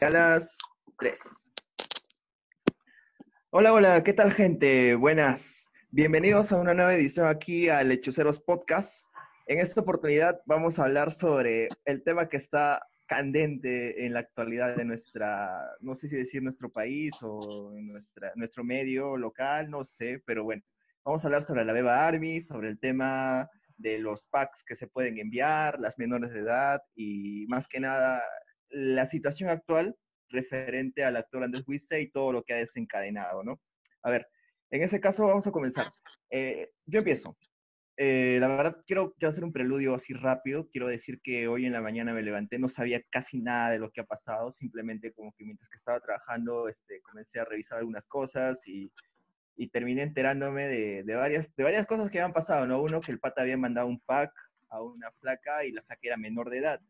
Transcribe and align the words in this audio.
a 0.00 0.10
las 0.10 0.56
3. 0.98 1.20
Hola, 3.50 3.72
hola, 3.72 4.04
¿qué 4.04 4.12
tal 4.12 4.32
gente? 4.32 4.94
Buenas. 4.94 5.70
Bienvenidos 5.90 6.52
a 6.52 6.56
una 6.56 6.72
nueva 6.72 6.94
edición 6.94 7.26
aquí 7.26 7.68
a 7.68 7.82
Lechuceros 7.82 8.38
Podcast. 8.40 9.08
En 9.46 9.58
esta 9.58 9.80
oportunidad 9.80 10.40
vamos 10.46 10.78
a 10.78 10.84
hablar 10.84 11.10
sobre 11.10 11.68
el 11.84 12.04
tema 12.04 12.28
que 12.28 12.36
está 12.36 12.86
candente 13.06 14.06
en 14.06 14.12
la 14.12 14.20
actualidad 14.20 14.76
de 14.76 14.84
nuestra, 14.84 15.68
no 15.80 15.96
sé 15.96 16.08
si 16.08 16.14
decir 16.14 16.42
nuestro 16.42 16.70
país 16.70 17.14
o 17.22 17.72
nuestra, 17.80 18.32
nuestro 18.36 18.62
medio 18.62 19.16
local, 19.16 19.68
no 19.68 19.84
sé, 19.84 20.22
pero 20.24 20.44
bueno, 20.44 20.62
vamos 21.04 21.24
a 21.24 21.26
hablar 21.26 21.42
sobre 21.42 21.64
la 21.64 21.72
Beba 21.72 22.06
Army, 22.06 22.40
sobre 22.40 22.68
el 22.68 22.78
tema 22.78 23.50
de 23.76 23.98
los 23.98 24.26
packs 24.26 24.62
que 24.62 24.76
se 24.76 24.86
pueden 24.86 25.18
enviar, 25.18 25.80
las 25.80 25.98
menores 25.98 26.30
de 26.32 26.40
edad 26.40 26.82
y 26.94 27.46
más 27.48 27.66
que 27.66 27.80
nada 27.80 28.22
la 28.70 29.06
situación 29.06 29.50
actual 29.50 29.96
referente 30.30 31.04
al 31.04 31.16
actor 31.16 31.42
Andrés 31.42 31.64
Huisse 31.66 32.00
y 32.00 32.10
todo 32.10 32.32
lo 32.32 32.42
que 32.42 32.54
ha 32.54 32.58
desencadenado, 32.58 33.42
¿no? 33.42 33.60
A 34.02 34.10
ver, 34.10 34.28
en 34.70 34.82
ese 34.82 35.00
caso 35.00 35.26
vamos 35.26 35.46
a 35.46 35.52
comenzar. 35.52 35.90
Eh, 36.30 36.70
yo 36.86 36.98
empiezo. 36.98 37.36
Eh, 37.96 38.36
la 38.40 38.48
verdad, 38.48 38.82
quiero, 38.86 39.12
quiero 39.14 39.30
hacer 39.30 39.44
un 39.44 39.52
preludio 39.52 39.94
así 39.94 40.12
rápido. 40.12 40.68
Quiero 40.68 40.86
decir 40.86 41.20
que 41.20 41.48
hoy 41.48 41.66
en 41.66 41.72
la 41.72 41.80
mañana 41.80 42.12
me 42.12 42.22
levanté, 42.22 42.58
no 42.58 42.68
sabía 42.68 43.02
casi 43.10 43.40
nada 43.40 43.70
de 43.70 43.78
lo 43.78 43.90
que 43.90 44.02
ha 44.02 44.04
pasado, 44.04 44.50
simplemente 44.50 45.12
como 45.12 45.32
que 45.32 45.44
mientras 45.44 45.68
que 45.68 45.76
estaba 45.76 46.00
trabajando, 46.00 46.68
este, 46.68 47.00
comencé 47.00 47.40
a 47.40 47.44
revisar 47.44 47.78
algunas 47.78 48.06
cosas 48.06 48.68
y, 48.68 48.92
y 49.56 49.68
terminé 49.68 50.02
enterándome 50.02 50.68
de, 50.68 51.02
de, 51.02 51.14
varias, 51.16 51.54
de 51.56 51.64
varias 51.64 51.86
cosas 51.86 52.10
que 52.10 52.20
habían 52.20 52.32
pasado, 52.32 52.66
¿no? 52.66 52.80
Uno, 52.80 53.00
que 53.00 53.10
el 53.10 53.18
pata 53.18 53.42
había 53.42 53.56
mandado 53.56 53.88
un 53.88 53.98
pack 54.00 54.32
a 54.68 54.80
una 54.80 55.10
flaca 55.12 55.64
y 55.64 55.72
la 55.72 55.82
flaca 55.82 56.00
era 56.02 56.16
menor 56.16 56.50
de 56.50 56.58
edad 56.58 56.80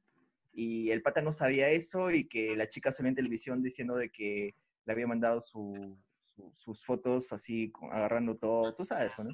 y 0.53 0.91
el 0.91 1.03
pata 1.03 1.23
no 1.23 1.33
sabía 1.33 1.71
eso 1.71 2.11
y 2.11 2.29
que 2.29 2.57
la 2.57 2.69
chica 2.69 2.93
salió 2.93 3.09
en 3.09 3.15
televisión 3.15 3.63
diciendo 3.63 3.97
de 3.97 4.11
que 4.11 4.55
le 4.85 4.93
había 4.93 5.07
mandado 5.07 5.41
su, 5.41 5.99
sus 6.55 6.85
fotos 6.85 7.33
así, 7.33 7.73
agarrando 7.91 8.37
todo, 8.37 8.75
tú 8.75 8.85
sabes, 8.85 9.13
¿no? 9.19 9.31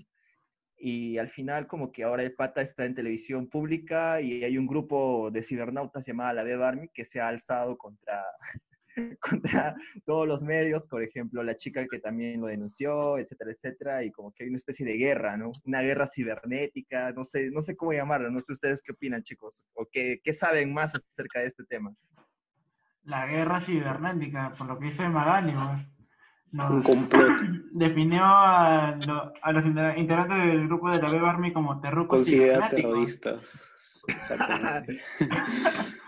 Y 0.77 1.19
al 1.19 1.29
final 1.29 1.67
como 1.67 1.93
que 1.93 2.03
ahora 2.03 2.23
el 2.23 2.35
pata 2.35 2.61
está 2.61 2.85
en 2.85 2.95
televisión 2.95 3.49
pública 3.49 4.21
y 4.21 4.43
hay 4.45 4.59
un 4.59 4.67
grupo 4.67 5.31
de 5.31 5.43
cibernautas 5.43 6.05
llamada 6.05 6.33
la 6.33 6.43
Beba 6.43 6.69
Army 6.69 6.89
que 6.89 7.05
se 7.05 7.21
ha 7.21 7.29
alzado 7.29 7.79
contra, 7.79 8.25
contra 9.21 9.75
todos 10.05 10.27
los 10.27 10.43
medios, 10.43 10.87
por 10.87 11.03
ejemplo, 11.03 11.43
la 11.43 11.57
chica 11.57 11.87
que 11.91 11.99
también 11.99 12.41
lo 12.41 12.47
denunció, 12.47 13.19
etcétera, 13.19 13.53
etcétera, 13.53 14.05
y 14.05 14.11
como 14.11 14.33
que 14.33 14.45
hay 14.45 14.49
una 14.49 14.57
especie 14.57 14.87
de 14.87 14.97
guerra, 14.97 15.37
¿no? 15.37 15.53
Una 15.65 15.83
guerra 15.83 16.07
cibernética, 16.07 17.13
no 17.13 17.25
sé, 17.25 17.51
no 17.51 17.63
sé 17.63 17.77
cómo 17.77 17.93
llamarlo, 17.93 18.31
no 18.31 18.41
sé 18.41 18.53
ustedes 18.53 18.83
qué 18.83 18.93
opinan, 18.93 19.23
chicos, 19.23 19.63
o 19.75 19.87
qué, 19.91 20.21
qué 20.23 20.33
saben 20.33 20.73
más 20.73 20.95
acerca 20.95 21.41
de 21.41 21.47
este 21.47 21.65
tema. 21.65 21.95
La 23.05 23.27
guerra 23.27 23.61
cibernética, 23.61 24.53
por 24.57 24.67
lo 24.67 24.79
que 24.79 24.87
dice 24.87 25.09
Magali, 25.09 25.53
pues, 25.53 26.69
Un 26.71 26.83
complot. 26.83 27.41
definió 27.73 28.23
a, 28.25 28.97
lo, 29.07 29.33
a, 29.43 29.53
los 29.53 29.65
integrantes 29.67 30.39
del 30.39 30.67
grupo 30.69 30.91
de 30.91 31.03
la 31.03 31.11
Beba 31.11 31.31
Army 31.31 31.53
como 31.53 31.81
terrucos 31.81 32.19
Considera 32.19 32.69
terroristas. 32.69 33.71
Exactamente. 34.09 35.03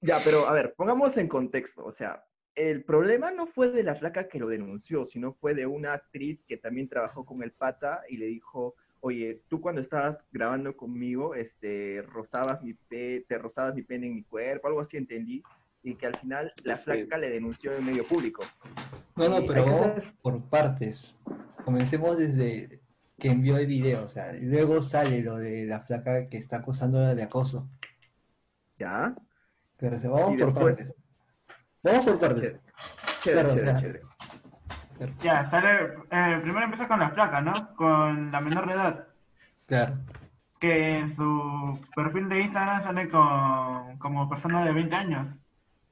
Ya, 0.00 0.20
pero 0.24 0.48
a 0.48 0.52
ver, 0.52 0.74
pongamos 0.76 1.16
en 1.16 1.28
contexto, 1.28 1.84
o 1.84 1.90
sea, 1.90 2.24
el 2.54 2.84
problema 2.84 3.30
no 3.30 3.46
fue 3.46 3.70
de 3.70 3.82
la 3.82 3.94
flaca 3.94 4.28
que 4.28 4.38
lo 4.38 4.48
denunció, 4.48 5.04
sino 5.04 5.32
fue 5.32 5.54
de 5.54 5.66
una 5.66 5.92
actriz 5.92 6.44
que 6.44 6.56
también 6.56 6.88
trabajó 6.88 7.24
con 7.24 7.42
el 7.42 7.52
pata 7.52 8.02
y 8.08 8.16
le 8.16 8.26
dijo, 8.26 8.74
oye, 9.00 9.42
tú 9.48 9.60
cuando 9.60 9.80
estabas 9.80 10.26
grabando 10.32 10.76
conmigo, 10.76 11.34
este, 11.34 12.02
rozabas 12.02 12.62
mi 12.62 12.74
pe 12.74 13.24
te 13.28 13.38
rozabas 13.38 13.74
mi 13.74 13.82
pene 13.82 14.08
en 14.08 14.14
mi 14.16 14.22
cuerpo, 14.24 14.68
algo 14.68 14.80
así 14.80 14.96
entendí, 14.96 15.42
y 15.82 15.94
que 15.94 16.06
al 16.06 16.16
final 16.16 16.52
la 16.64 16.76
flaca 16.76 17.16
le 17.16 17.30
denunció 17.30 17.74
en 17.74 17.86
medio 17.86 18.06
público. 18.06 18.44
No, 19.16 19.28
no, 19.28 19.46
pero 19.46 19.94
por 20.20 20.42
partes. 20.48 21.16
Comencemos 21.64 22.18
desde 22.18 22.80
que 23.18 23.28
envió 23.28 23.56
el 23.56 23.66
video, 23.66 24.04
o 24.04 24.08
sea, 24.08 24.32
luego 24.32 24.82
sale 24.82 25.22
lo 25.22 25.36
de 25.36 25.64
la 25.64 25.80
flaca 25.80 26.28
que 26.28 26.38
está 26.38 26.58
acusándola 26.58 27.14
de 27.14 27.22
acoso. 27.22 27.68
¿Ya? 28.78 29.14
Pero 29.78 29.98
se 29.98 30.08
vamos 30.08 30.36
por 30.36 30.54
partes. 30.54 30.92
Vamos 31.82 32.04
por 32.06 32.18
partes. 32.20 32.56
Chévere, 33.22 33.48
chévere, 33.48 33.62
claro. 33.62 33.80
chévere. 33.80 34.02
Ya, 35.22 35.44
sale, 35.48 35.94
eh, 36.10 36.38
primero 36.42 36.62
empieza 36.64 36.88
con 36.88 36.98
la 36.98 37.10
flaca, 37.10 37.40
¿no? 37.40 37.74
Con 37.76 38.32
la 38.32 38.40
menor 38.40 38.66
de 38.66 38.74
edad, 38.74 39.06
Claro. 39.66 39.98
que 40.58 40.98
en 40.98 41.14
su 41.14 41.80
perfil 41.94 42.28
de 42.28 42.40
Instagram 42.40 42.82
sale 42.82 43.08
con, 43.08 43.96
como 43.98 44.28
persona 44.28 44.64
de 44.64 44.72
20 44.72 44.94
años. 44.96 45.36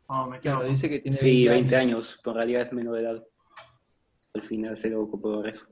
O 0.09 0.27
me 0.27 0.41
Claro, 0.41 0.59
equivoco. 0.59 0.65
dice 0.65 0.89
que 0.89 0.99
tiene 1.01 1.17
Sí, 1.17 1.47
20 1.47 1.77
años, 1.77 2.21
pero 2.23 2.33
en 2.33 2.37
realidad 2.39 2.63
es 2.63 2.73
menor 2.73 2.95
de 2.97 3.03
edad. 3.03 3.25
Al 4.35 4.43
final 4.43 4.77
se 4.77 4.91
lo 4.91 5.03
ocupó 5.03 5.35
por 5.37 5.49
eso. 5.49 5.67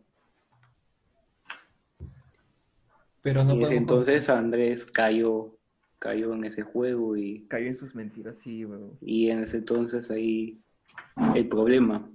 Pero 3.20 3.42
no 3.42 3.54
y 3.54 3.58
desde 3.60 3.76
entonces 3.76 4.28
Andrés 4.28 4.86
cayó, 4.86 5.56
cayó 6.04 6.34
en 6.34 6.44
ese 6.44 6.62
juego 6.62 7.16
y, 7.16 7.46
Cayó 7.48 7.66
en 7.66 7.74
sus 7.74 7.94
mentiras, 7.94 8.38
sí, 8.38 8.66
weón. 8.66 8.98
y 9.00 9.30
en 9.30 9.42
ese 9.42 9.56
entonces 9.56 10.10
ahí 10.10 10.62
el 11.34 11.48
problema. 11.48 12.06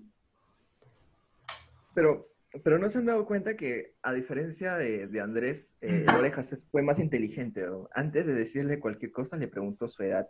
Pero, 1.95 2.29
pero 2.63 2.77
no 2.77 2.87
se 2.87 2.99
han 2.99 3.07
dado 3.07 3.25
cuenta 3.25 3.57
que, 3.57 3.95
a 4.03 4.13
diferencia 4.13 4.75
de, 4.77 5.07
de 5.07 5.21
Andrés, 5.21 5.75
eh, 5.81 6.05
Orejas 6.15 6.63
fue 6.71 6.83
más 6.83 6.99
inteligente. 6.99 7.65
Antes 7.95 8.27
de 8.27 8.35
decirle 8.35 8.79
cualquier 8.79 9.11
cosa, 9.11 9.37
le 9.37 9.47
preguntó 9.47 9.89
su 9.89 10.03
edad. 10.03 10.29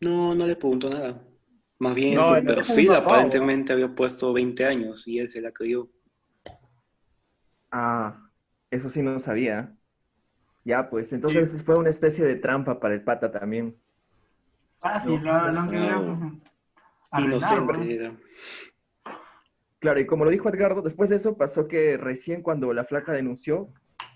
No, 0.00 0.36
no 0.36 0.46
le 0.46 0.54
preguntó 0.54 0.88
nada. 0.88 1.20
Más 1.80 1.94
bien 1.94 2.14
No, 2.14 2.36
su 2.36 2.44
perfil 2.44 2.92
aparentemente 2.92 3.72
había 3.72 3.92
puesto 3.92 4.32
20 4.32 4.64
años 4.64 5.08
y 5.08 5.18
él 5.18 5.28
se 5.28 5.42
la 5.42 5.50
creyó. 5.50 5.90
Ah, 7.72 8.30
eso 8.70 8.88
sí 8.90 9.02
no 9.02 9.18
sabía. 9.18 9.75
Ya, 10.66 10.90
pues, 10.90 11.12
entonces 11.12 11.62
fue 11.62 11.76
una 11.76 11.90
especie 11.90 12.24
de 12.24 12.34
trampa 12.34 12.80
para 12.80 12.92
el 12.94 13.04
pata 13.04 13.30
también. 13.30 13.80
Fácil, 14.80 15.22
No, 15.22 15.22
lo, 15.22 15.32
han 15.32 15.54
no. 15.54 15.70
querido 15.70 16.40
Inocente. 17.18 18.18
Claro, 19.78 20.00
y 20.00 20.06
como 20.06 20.24
lo 20.24 20.30
dijo 20.32 20.48
Edgardo, 20.48 20.82
después 20.82 21.08
de 21.08 21.16
eso 21.16 21.36
pasó 21.36 21.68
que 21.68 21.96
recién 21.96 22.42
cuando 22.42 22.72
la 22.72 22.82
flaca 22.84 23.12
denunció, 23.12 23.72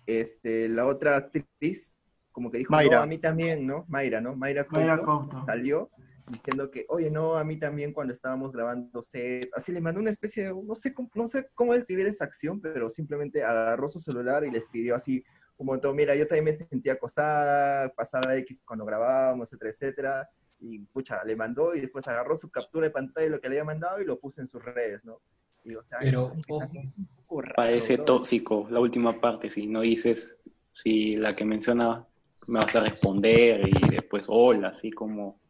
este, 0.06 0.69
la 0.69 0.87
otra 0.87 1.16
actriz, 1.16 1.94
como 2.33 2.50
que 2.50 2.59
dijo, 2.59 2.72
Mayra. 2.72 2.97
no, 2.97 3.03
a 3.05 3.06
mí 3.06 3.19
también, 3.19 3.65
¿no? 3.65 3.84
Mayra, 3.88 4.21
¿no? 4.21 4.34
Mayra 4.34 4.67
Mayra 4.71 4.99
Couto 4.99 5.44
salió 5.47 5.88
diciendo 6.27 6.69
que, 6.72 6.84
oye, 6.88 7.12
no, 7.12 7.37
a 7.37 7.44
mí 7.44 7.59
también 7.59 7.93
cuando 7.93 8.12
estábamos 8.12 8.50
grabando 8.50 9.05
set, 9.05 9.49
así 9.55 9.71
le 9.71 9.81
mandó 9.81 10.00
una 10.00 10.11
especie 10.11 10.47
de, 10.47 10.62
no 10.65 10.75
sé, 10.75 10.93
cómo- 10.93 11.11
no 11.15 11.28
sé 11.28 11.47
cómo 11.55 11.75
describir 11.75 12.06
esa 12.06 12.25
acción, 12.25 12.61
pero 12.61 12.88
simplemente 12.88 13.44
agarró 13.44 13.88
su 13.88 14.00
celular 14.00 14.44
y 14.44 14.50
le 14.50 14.59
escribió 14.59 14.97
así, 14.97 15.25
como 15.60 15.78
todo, 15.78 15.93
mira, 15.93 16.16
yo 16.16 16.26
también 16.26 16.47
me 16.47 16.53
sentía 16.54 16.94
acosada, 16.94 17.93
pasaba 17.93 18.34
X 18.37 18.65
cuando 18.66 18.87
grabábamos, 18.87 19.53
etcétera, 19.53 19.71
etcétera, 19.71 20.31
y 20.59 20.78
pucha, 20.78 21.22
le 21.22 21.37
mandó 21.37 21.75
y 21.75 21.82
después 21.82 22.09
agarró 22.09 22.34
su 22.34 22.50
captura 22.50 22.87
de 22.87 22.91
pantalla 22.91 23.25
de 23.26 23.31
lo 23.31 23.43
que 23.43 23.50
le 23.50 23.56
había 23.56 23.65
mandado 23.66 24.00
y 24.00 24.06
lo 24.06 24.19
puso 24.19 24.41
en 24.41 24.47
sus 24.47 24.65
redes, 24.65 25.04
¿no? 25.04 25.20
Y, 25.62 25.75
o 25.75 25.82
sea, 25.82 25.99
Pero, 26.00 26.32
que 26.32 26.54
ojo. 26.54 26.60
también 26.60 26.84
es 26.84 26.97
un 26.97 27.06
poco 27.09 27.43
raro, 27.43 27.53
Parece 27.56 27.99
¿no? 27.99 28.04
tóxico 28.04 28.69
la 28.70 28.81
última 28.81 29.20
parte, 29.20 29.50
si 29.50 29.66
no 29.66 29.82
dices, 29.82 30.38
si 30.72 31.19
la 31.19 31.28
que 31.28 31.44
menciona 31.44 32.06
me 32.47 32.59
vas 32.59 32.75
a 32.76 32.81
responder 32.81 33.69
y 33.69 33.87
después 33.91 34.25
hola, 34.28 34.69
así 34.69 34.91
como 34.91 35.43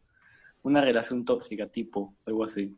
una 0.63 0.81
relación 0.81 1.23
tóxica 1.23 1.67
tipo, 1.67 2.17
algo 2.25 2.43
así. 2.43 2.77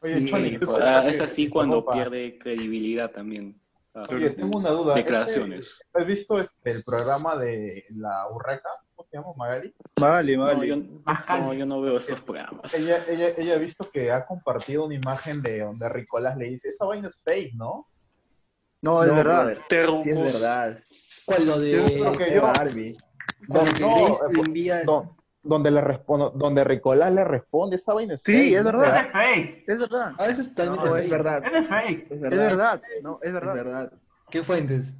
Oye, 0.00 0.18
Sí, 0.18 0.58
Ah, 0.80 1.04
es 1.06 1.20
así 1.20 1.48
cuando 1.50 1.86
pierde 1.86 2.36
credibilidad 2.36 3.12
también. 3.12 3.60
A 3.94 4.02
Oye, 4.14 4.28
sus 4.28 4.36
tengo 4.36 4.58
una 4.58 4.70
duda. 4.70 4.94
Declaraciones. 4.94 5.60
Este, 5.66 5.84
¿Has 6.00 6.06
visto 6.06 6.38
este, 6.40 6.70
el 6.70 6.82
programa 6.82 7.36
de 7.36 7.84
la 7.90 8.28
Urraca? 8.30 8.68
¿Cómo 8.94 9.08
se 9.08 9.16
llama? 9.16 9.28
Magali. 9.36 9.74
Vale, 10.00 10.36
No, 10.36 10.42
vale. 10.44 10.66
yo, 10.66 10.76
Mascali. 11.04 11.42
no, 11.42 11.54
yo 11.54 11.66
no 11.66 11.80
veo 11.80 11.96
esos 11.96 12.20
programas. 12.22 12.74
Ella, 12.74 13.04
ella, 13.08 13.28
ella 13.36 13.54
ha 13.54 13.58
visto 13.58 13.88
que 13.92 14.10
ha 14.10 14.24
compartido 14.26 14.84
una 14.86 14.94
imagen 14.94 15.40
de 15.42 15.60
donde 15.60 15.88
Ricolás 15.88 16.36
le 16.36 16.46
dice, 16.50 16.68
esa 16.70 16.84
vaina 16.84 17.08
es 17.08 17.20
fake, 17.24 17.54
¿no? 17.54 17.86
No, 18.82 19.02
es 19.02 19.08
No, 19.10 19.16
verdad. 19.16 19.56
Sí, 19.68 20.10
es 20.10 20.18
verdad. 20.20 20.78
¿Cuál 21.24 21.46
lo 21.46 21.58
de 21.58 21.84
que 22.18 22.34
yo- 22.34 22.42
Barbie. 22.42 22.96
No, 23.48 23.60
Grace 23.60 23.82
eh, 23.82 24.16
le 24.34 24.40
envía 24.42 24.82
Do- 24.84 25.16
donde 25.44 25.70
le 25.70 25.80
respondo, 25.80 26.30
donde 26.30 26.64
Ricolás 26.64 27.12
le 27.12 27.22
responde, 27.22 27.76
esa 27.76 27.94
vaina 27.94 28.14
es 28.14 28.22
Sí, 28.24 28.32
fake. 28.32 28.54
es 28.56 28.64
verdad. 28.64 28.96
Es 28.96 29.04
de 29.04 29.10
fake. 29.10 29.64
Es 29.68 29.78
verdad. 29.78 30.12
a 30.18 30.26
veces 30.26 30.52
No, 30.56 30.96
es 30.96 31.10
verdad. 31.10 31.44
Es 31.44 31.52
de 31.52 31.62
fake. 31.62 32.04
Es 32.06 32.10
Es 32.12 32.20
verdad. 32.20 32.38
verdad. 32.50 32.82
No, 33.02 33.18
es 33.22 33.28
Es 33.28 33.32
verdad. 33.32 33.54
verdad. 33.54 33.92
¿Qué 34.30 34.42
fuentes? 34.42 34.94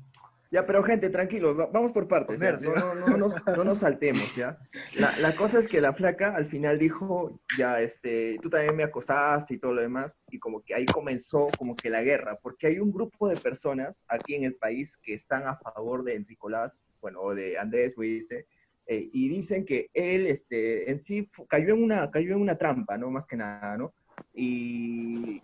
Ya, 0.50 0.64
pero 0.66 0.84
gente, 0.84 1.10
tranquilo, 1.10 1.56
va- 1.56 1.66
vamos 1.66 1.90
por 1.90 2.06
partes. 2.06 2.36
Comer, 2.36 2.60
sí. 2.60 2.66
No, 2.66 2.76
no, 2.76 2.94
no, 2.94 3.16
nos, 3.16 3.34
no 3.44 3.64
nos 3.64 3.78
saltemos, 3.78 4.36
¿ya? 4.36 4.56
La, 4.94 5.12
la 5.18 5.34
cosa 5.34 5.58
es 5.58 5.66
que 5.66 5.80
la 5.80 5.92
flaca 5.92 6.36
al 6.36 6.46
final 6.46 6.78
dijo, 6.78 7.40
ya, 7.58 7.80
este, 7.80 8.38
tú 8.40 8.50
también 8.50 8.76
me 8.76 8.84
acosaste 8.84 9.54
y 9.54 9.58
todo 9.58 9.72
lo 9.72 9.80
demás, 9.82 10.24
y 10.30 10.38
como 10.38 10.62
que 10.62 10.74
ahí 10.76 10.86
comenzó 10.88 11.48
como 11.58 11.76
que 11.80 11.90
la 11.90 12.02
guerra, 12.02 12.38
porque 12.40 12.68
hay 12.68 12.78
un 12.78 12.92
grupo 12.92 13.26
de 13.28 13.36
personas 13.36 14.04
aquí 14.08 14.36
en 14.36 14.44
el 14.44 14.54
país 14.54 14.96
que 15.02 15.14
están 15.14 15.42
a 15.48 15.56
favor 15.56 16.04
de 16.04 16.20
Nicolás, 16.20 16.78
bueno, 17.00 17.20
o 17.20 17.34
de 17.34 17.58
Andrés, 17.58 17.96
güey, 17.96 18.10
dice, 18.10 18.46
eh, 18.86 19.08
y 19.12 19.28
dicen 19.28 19.64
que 19.64 19.88
él, 19.94 20.26
este, 20.26 20.90
en 20.90 20.98
sí 20.98 21.28
cayó 21.48 21.74
en 21.74 21.82
una, 21.82 22.10
cayó 22.10 22.34
en 22.34 22.42
una 22.42 22.58
trampa, 22.58 22.96
¿no? 22.98 23.10
Más 23.10 23.26
que 23.26 23.36
nada, 23.36 23.76
¿no? 23.76 23.94
y 24.32 25.40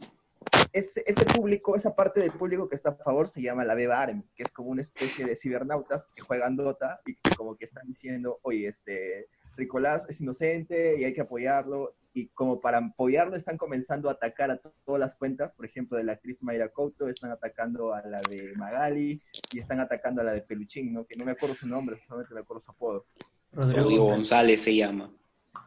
ese, 0.73 1.03
ese 1.07 1.25
público, 1.25 1.77
esa 1.77 1.95
parte 1.95 2.21
del 2.21 2.33
público 2.33 2.69
que 2.69 2.77
está 2.77 2.91
a 2.91 2.95
favor 2.95 3.29
se 3.29 3.43
llama 3.43 3.65
la 3.65 3.75
Beba 3.75 4.01
Army, 4.01 4.25
que 4.35 4.45
es 4.45 4.51
como 4.51 4.71
una 4.71 4.83
especie 4.83 5.27
de 5.27 5.37
cibernautas 5.37 6.07
que 6.15 6.23
juegan 6.23 6.57
Dota 6.57 7.01
y 7.05 7.17
que 7.17 7.35
como 7.37 7.57
que 7.57 7.65
están 7.65 7.87
diciendo, 7.87 8.39
oye, 8.43 8.69
este, 8.69 9.29
Ricolás 9.57 10.07
es 10.09 10.21
inocente 10.21 10.99
y 10.99 11.05
hay 11.05 11.13
que 11.13 11.21
apoyarlo, 11.21 11.95
y 12.13 12.29
como 12.29 12.61
para 12.61 12.79
apoyarlo 12.79 13.37
están 13.37 13.57
comenzando 13.57 14.09
a 14.09 14.13
atacar 14.13 14.51
a 14.51 14.57
to- 14.57 14.75
todas 14.85 15.01
las 15.01 15.15
cuentas, 15.15 15.53
por 15.55 15.65
ejemplo, 15.65 15.97
de 15.97 16.05
la 16.05 16.13
actriz 16.13 16.43
Mayra 16.43 16.69
Couto, 16.69 17.09
están 17.09 17.31
atacando 17.31 17.95
a 17.95 18.03
la 18.03 18.21
de 18.23 18.53
Magali 18.57 19.17
y 19.53 19.59
están 19.61 19.81
atacando 19.81 20.21
a 20.21 20.25
la 20.25 20.33
de 20.33 20.43
Peluchín, 20.43 20.93
¿no? 20.93 21.07
Que 21.07 21.17
no 21.17 21.25
me 21.25 21.33
acuerdo 21.33 21.55
su 21.55 21.69
nombre, 21.69 21.97
solamente 22.07 22.35
me 22.35 22.41
acuerdo 22.41 22.61
su 22.61 22.71
apodo. 22.71 23.07
Rodrigo 23.53 23.83
Rodrigo 23.83 24.05
González. 24.05 24.61
Se 24.63 24.75
llama. 24.75 25.13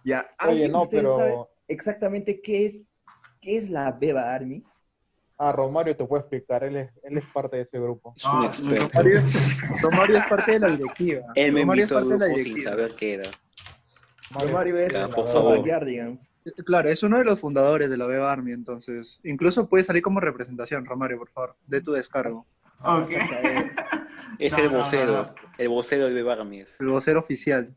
Ya, 0.04 0.22
Oye, 0.22 0.66
¿alguien 0.66 0.68
de 0.68 0.78
no, 0.78 0.84
pero... 0.90 1.18
sabe 1.18 1.38
exactamente 1.68 2.42
qué 2.42 2.66
es, 2.66 2.82
qué 3.40 3.58
es 3.58 3.70
la 3.70 3.92
Beba 3.92 4.34
Army? 4.34 4.64
Ah, 5.38 5.52
Romario 5.52 5.96
te 5.98 6.06
puede 6.06 6.22
explicar, 6.22 6.64
él 6.64 6.76
es, 6.78 6.92
él 7.04 7.18
es 7.18 7.26
parte 7.34 7.58
de 7.58 7.64
ese 7.64 7.80
grupo. 7.80 8.14
Es 8.16 8.24
un 8.26 8.32
Ah, 8.32 8.46
experto. 8.46 8.88
Romario, 9.02 9.22
Romario 9.82 10.18
es 10.18 10.26
parte 10.28 10.52
de 10.54 10.60
la 10.60 10.68
directiva. 10.70 11.22
Él 11.36 11.54
me 11.54 11.62
Romario 11.62 11.86
es 11.86 11.92
invitó 11.92 11.98
al 11.98 12.04
parte 12.04 12.14
de 12.14 12.20
la 12.20 12.26
grupo 12.26 12.38
sin 12.40 12.44
directiva. 12.54 12.72
saber 12.72 12.96
qué 12.96 13.14
era. 13.16 13.30
Mario 14.52 14.78
es 14.78 14.94
la 14.94 15.08
por 15.10 15.30
favor. 15.30 15.60
Guardians. 15.66 16.32
Claro, 16.66 16.90
es 16.90 17.04
uno 17.04 17.18
de 17.18 17.26
los 17.26 17.40
fundadores 17.40 17.90
de 17.90 17.98
la 17.98 18.06
Beba 18.06 18.32
Army, 18.32 18.52
entonces 18.52 19.20
incluso 19.24 19.68
puede 19.70 19.84
salir 19.84 20.02
como 20.02 20.20
representación, 20.20 20.86
Romario, 20.86 21.18
por 21.18 21.30
favor, 21.30 21.56
de 21.68 21.82
tu 21.82 21.92
descargo. 21.94 22.46
Ok. 22.82 23.12
Es 24.40 24.58
No, 24.58 24.64
el 24.64 24.70
vocero, 24.70 25.12
no, 25.14 25.24
no. 25.24 25.36
el 25.58 25.70
vocero 25.70 26.06
de 26.06 26.14
Bebarmies. 26.14 26.80
El 26.82 26.88
vocero 26.88 27.20
oficial. 27.20 27.74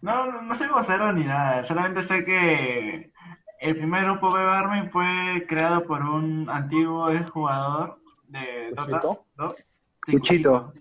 No, 0.00 0.26
no, 0.30 0.42
no 0.42 0.54
soy 0.56 0.66
vocero 0.68 1.12
ni 1.12 1.24
nada, 1.24 1.64
solamente 1.66 2.02
sé 2.06 2.24
que 2.24 3.12
el 3.60 3.76
primer 3.76 4.04
grupo 4.04 4.32
Beba 4.32 4.58
Army 4.58 4.88
fue 4.90 5.46
creado 5.48 5.84
por 5.84 6.02
un 6.02 6.50
antiguo 6.50 7.06
jugador 7.30 7.98
de 8.28 8.72
Dota 8.74 9.00
¿Cuchito? 9.00 9.24
2. 9.36 9.66
Cuchito. 10.10 10.72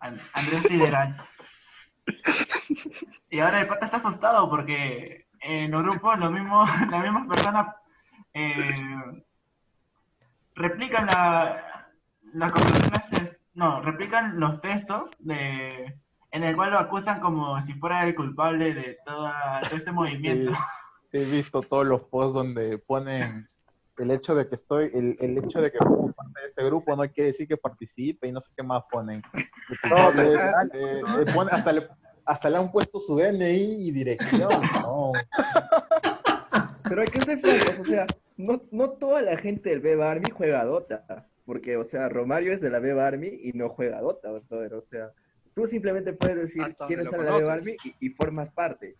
An- 0.00 0.18
Andrés 0.32 0.62
Sideral. 0.66 1.16
Y 3.30 3.40
ahora 3.40 3.60
el 3.60 3.68
pata 3.68 3.86
está 3.86 3.98
asustado 3.98 4.48
porque 4.50 5.26
en 5.40 5.70
los 5.70 5.82
grupos 5.82 6.18
los 6.18 6.32
mismos, 6.32 6.68
las 6.90 7.02
mismas 7.02 7.26
personas 7.28 7.76
eh, 8.34 9.22
replican 10.54 11.06
la, 11.06 11.88
las 12.34 12.52
conversaciones, 12.52 13.36
no, 13.54 13.80
replican 13.82 14.38
los 14.38 14.60
textos 14.60 15.10
de 15.18 15.98
en 16.32 16.44
el 16.44 16.54
cual 16.54 16.70
lo 16.70 16.78
acusan 16.78 17.20
como 17.20 17.60
si 17.62 17.74
fuera 17.74 18.04
el 18.04 18.14
culpable 18.14 18.72
de 18.72 18.98
toda, 19.04 19.60
todo 19.62 19.76
este 19.76 19.90
movimiento. 19.90 20.52
Sí, 21.10 21.18
he 21.18 21.24
visto 21.24 21.60
todos 21.60 21.86
los 21.86 22.02
posts 22.02 22.34
donde 22.34 22.78
ponen 22.78 23.48
el 24.00 24.10
hecho 24.10 24.34
de 24.34 24.48
que 24.48 24.56
estoy, 24.56 24.90
el, 24.94 25.16
el 25.20 25.38
hecho 25.38 25.60
de 25.60 25.70
que 25.70 25.78
formo 25.78 26.12
parte 26.12 26.40
de 26.40 26.48
este 26.48 26.64
grupo 26.64 26.96
no 26.96 27.08
quiere 27.12 27.28
decir 27.32 27.46
que 27.46 27.56
participe 27.56 28.26
y 28.28 28.32
no 28.32 28.40
sé 28.40 28.50
qué 28.56 28.62
más 28.62 28.82
ponen. 28.90 29.22
No, 29.88 30.10
pero- 30.14 30.32
Eh, 30.72 31.00
eh, 31.20 31.24
pone- 31.34 31.50
hasta, 31.52 31.72
le, 31.72 31.88
hasta 32.24 32.50
le 32.50 32.56
han 32.56 32.72
puesto 32.72 32.98
su 33.00 33.16
DNI 33.16 33.86
y 33.88 33.90
dirección. 33.92 34.48
No. 34.82 35.12
Pero 36.88 37.02
hay 37.02 37.08
que 37.08 37.20
ser 37.20 37.38
francos, 37.40 37.78
o 37.80 37.84
sea, 37.84 38.06
no, 38.36 38.60
no 38.72 38.90
toda 38.90 39.22
la 39.22 39.36
gente 39.36 39.70
del 39.70 39.80
Beba 39.80 40.10
Army 40.10 40.30
juega 40.30 40.60
a 40.60 40.64
Dota, 40.64 41.28
porque, 41.44 41.76
o 41.76 41.84
sea, 41.84 42.08
Romario 42.08 42.52
es 42.52 42.60
de 42.60 42.70
la 42.70 42.80
Beba 42.80 43.06
Army 43.06 43.28
y 43.42 43.52
no 43.52 43.68
juega 43.68 43.98
a 43.98 44.02
Dota, 44.02 44.30
brother, 44.32 44.74
o 44.74 44.80
sea, 44.80 45.10
tú 45.54 45.66
simplemente 45.66 46.12
puedes 46.14 46.36
decir, 46.36 46.62
donde 46.78 46.94
estar 47.02 47.20
en 47.20 47.26
la 47.26 47.36
Beba. 47.36 47.52
Army 47.52 47.76
y, 47.84 48.06
y 48.06 48.10
formas 48.10 48.50
parte. 48.52 48.96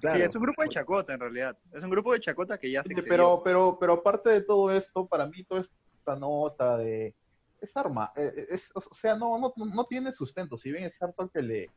Claro. 0.00 0.18
Sí, 0.18 0.24
es 0.24 0.36
un 0.36 0.42
grupo 0.42 0.62
de 0.62 0.68
chacota 0.68 1.14
en 1.14 1.20
realidad. 1.20 1.56
Es 1.72 1.82
un 1.82 1.90
grupo 1.90 2.12
de 2.12 2.20
chacota 2.20 2.58
que 2.58 2.70
ya 2.70 2.82
se 2.82 2.92
excedió. 2.92 3.08
pero, 3.10 3.42
pero, 3.42 3.78
pero 3.80 3.92
aparte 3.94 4.30
de 4.30 4.42
todo 4.42 4.70
esto, 4.70 5.06
para 5.06 5.26
mí 5.26 5.42
toda 5.44 5.62
esta 5.62 6.16
nota 6.16 6.76
de 6.76 7.14
es 7.60 7.74
arma, 7.76 8.12
eh, 8.14 8.46
es, 8.50 8.70
o 8.74 8.82
sea, 8.94 9.16
no, 9.16 9.38
no, 9.38 9.52
no 9.56 9.84
tiene 9.86 10.12
sustento. 10.12 10.58
Si 10.58 10.70
bien 10.70 10.84
es 10.84 10.96
cierto 10.98 11.28
que 11.30 11.40
le 11.42 11.70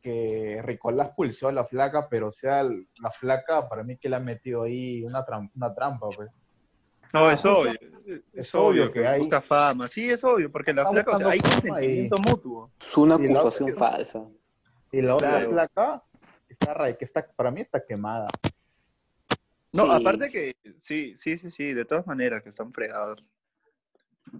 que 0.00 0.62
Ricolás 0.64 1.10
pulsó 1.16 1.48
a 1.48 1.52
la 1.52 1.64
flaca, 1.64 2.08
pero 2.08 2.28
o 2.28 2.32
sea, 2.32 2.62
la 2.62 3.10
flaca 3.10 3.68
para 3.68 3.82
mí 3.82 3.96
que 3.98 4.08
le 4.08 4.16
ha 4.16 4.20
metido 4.20 4.62
ahí 4.62 5.02
una, 5.02 5.26
tram- 5.26 5.50
una 5.56 5.74
trampa, 5.74 6.08
pues. 6.14 6.30
No, 7.12 7.30
es 7.30 7.44
obvio. 7.44 7.72
Es, 8.06 8.22
es 8.32 8.54
obvio 8.54 8.92
que 8.92 9.06
hay- 9.06 9.20
Busca 9.20 9.40
fama. 9.42 9.88
Sí, 9.88 10.08
es 10.08 10.22
obvio, 10.22 10.52
porque 10.52 10.72
la 10.72 10.88
flaca, 10.88 11.10
o 11.10 11.18
sea, 11.18 11.30
hay 11.30 11.40
fama 11.40 11.58
y- 11.58 11.68
consentimiento 11.70 12.16
mutuo. 12.30 12.70
Es 12.80 12.96
una 12.96 13.16
Y 13.16 13.26
la 13.26 13.40
acusación 13.40 13.72
otra- 13.72 13.90
falsa. 13.90 14.24
Y 14.92 15.02
la 15.02 15.14
otra 15.16 15.30
Claro. 15.30 15.50
flaca 15.50 16.02
está, 16.58 16.74
ra- 16.74 16.92
que 16.92 17.04
está, 17.04 17.26
para 17.36 17.50
mí 17.50 17.60
está 17.60 17.84
quemada. 17.84 18.26
No, 19.72 19.84
Sí. 19.84 19.90
aparte 19.92 20.30
que 20.30 20.56
sí, 20.80 21.14
sí, 21.16 21.38
sí, 21.38 21.50
sí, 21.50 21.72
de 21.72 21.84
todas 21.84 22.06
maneras 22.06 22.42
que 22.42 22.48
están 22.48 22.72
fregados. 22.72 23.22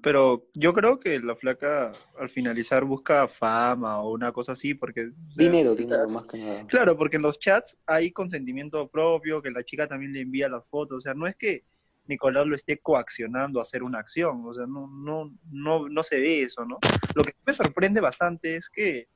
Pero 0.02 0.44
yo 0.52 0.74
creo 0.74 1.00
que 1.00 1.18
la 1.18 1.34
flaca 1.34 1.92
al 2.18 2.28
finalizar 2.28 2.84
busca 2.84 3.26
fama 3.26 4.00
o 4.02 4.10
una 4.12 4.32
cosa 4.32 4.52
así, 4.52 4.74
porque... 4.74 5.06
o 5.06 5.32
sea, 5.32 5.44
Dinero, 5.44 5.74
dinero, 5.74 6.06
más 6.10 6.26
que 6.26 6.38
nada. 6.38 6.66
Claro, 6.66 6.96
porque 6.96 7.16
en 7.16 7.22
los 7.22 7.38
chats 7.38 7.78
hay 7.86 8.12
consentimiento 8.12 8.86
propio, 8.88 9.40
que 9.40 9.50
la 9.50 9.64
chica 9.64 9.86
también 9.86 10.12
le 10.12 10.20
envía 10.20 10.48
las 10.48 10.66
fotos, 10.66 10.98
o 10.98 11.00
sea, 11.00 11.14
no 11.14 11.26
es 11.26 11.36
que 11.36 11.64
Nicolás 12.06 12.46
lo 12.46 12.54
esté 12.54 12.78
coaccionando 12.78 13.58
a 13.60 13.62
hacer 13.62 13.82
una 13.82 13.98
acción, 13.98 14.42
o 14.44 14.52
sea, 14.52 14.66
no, 14.66 14.88
no, 14.88 15.30
no, 15.50 15.88
no 15.88 16.02
se 16.02 16.16
ve 16.16 16.42
eso, 16.42 16.64
¿no? 16.66 16.78
Lo 17.14 17.22
que 17.22 17.32
me 17.46 17.54
sorprende 17.54 18.00
bastante 18.00 18.56
es 18.56 18.68
que 18.68 19.08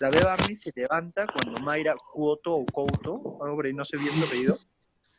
la 0.00 0.10
Beba 0.10 0.32
Army 0.32 0.56
se 0.56 0.72
levanta 0.74 1.26
cuando 1.26 1.60
Mayra 1.60 1.94
Cuoto 2.12 2.54
o 2.54 2.64
Couto, 2.66 3.38
ahí, 3.64 3.72
no 3.74 3.84
sé 3.84 3.96
bien 3.98 4.10
su 4.12 4.24
apellido, 4.24 4.56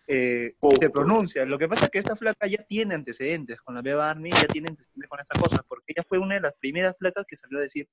eh, 0.08 0.56
se 0.80 0.90
pronuncia. 0.90 1.46
Lo 1.46 1.58
que 1.58 1.68
pasa 1.70 1.86
es 1.86 1.92
que 1.92 2.00
esta 2.00 2.16
flaca 2.16 2.48
ya 2.48 2.64
tiene 2.64 2.96
antecedentes 2.96 3.62
con 3.62 3.76
la 3.76 3.82
Beba 3.82 4.10
Army, 4.10 4.30
ya 4.32 4.48
tiene 4.48 4.70
antecedentes 4.70 5.10
con 5.10 5.20
esa 5.20 5.40
cosa, 5.40 5.64
porque 5.68 5.94
ella 5.96 6.04
fue 6.08 6.18
una 6.18 6.36
de 6.36 6.42
las 6.42 6.54
primeras 6.56 6.98
flacas 6.98 7.26
que 7.28 7.38
salió 7.38 7.60
a 7.60 7.62
decir 7.62 7.88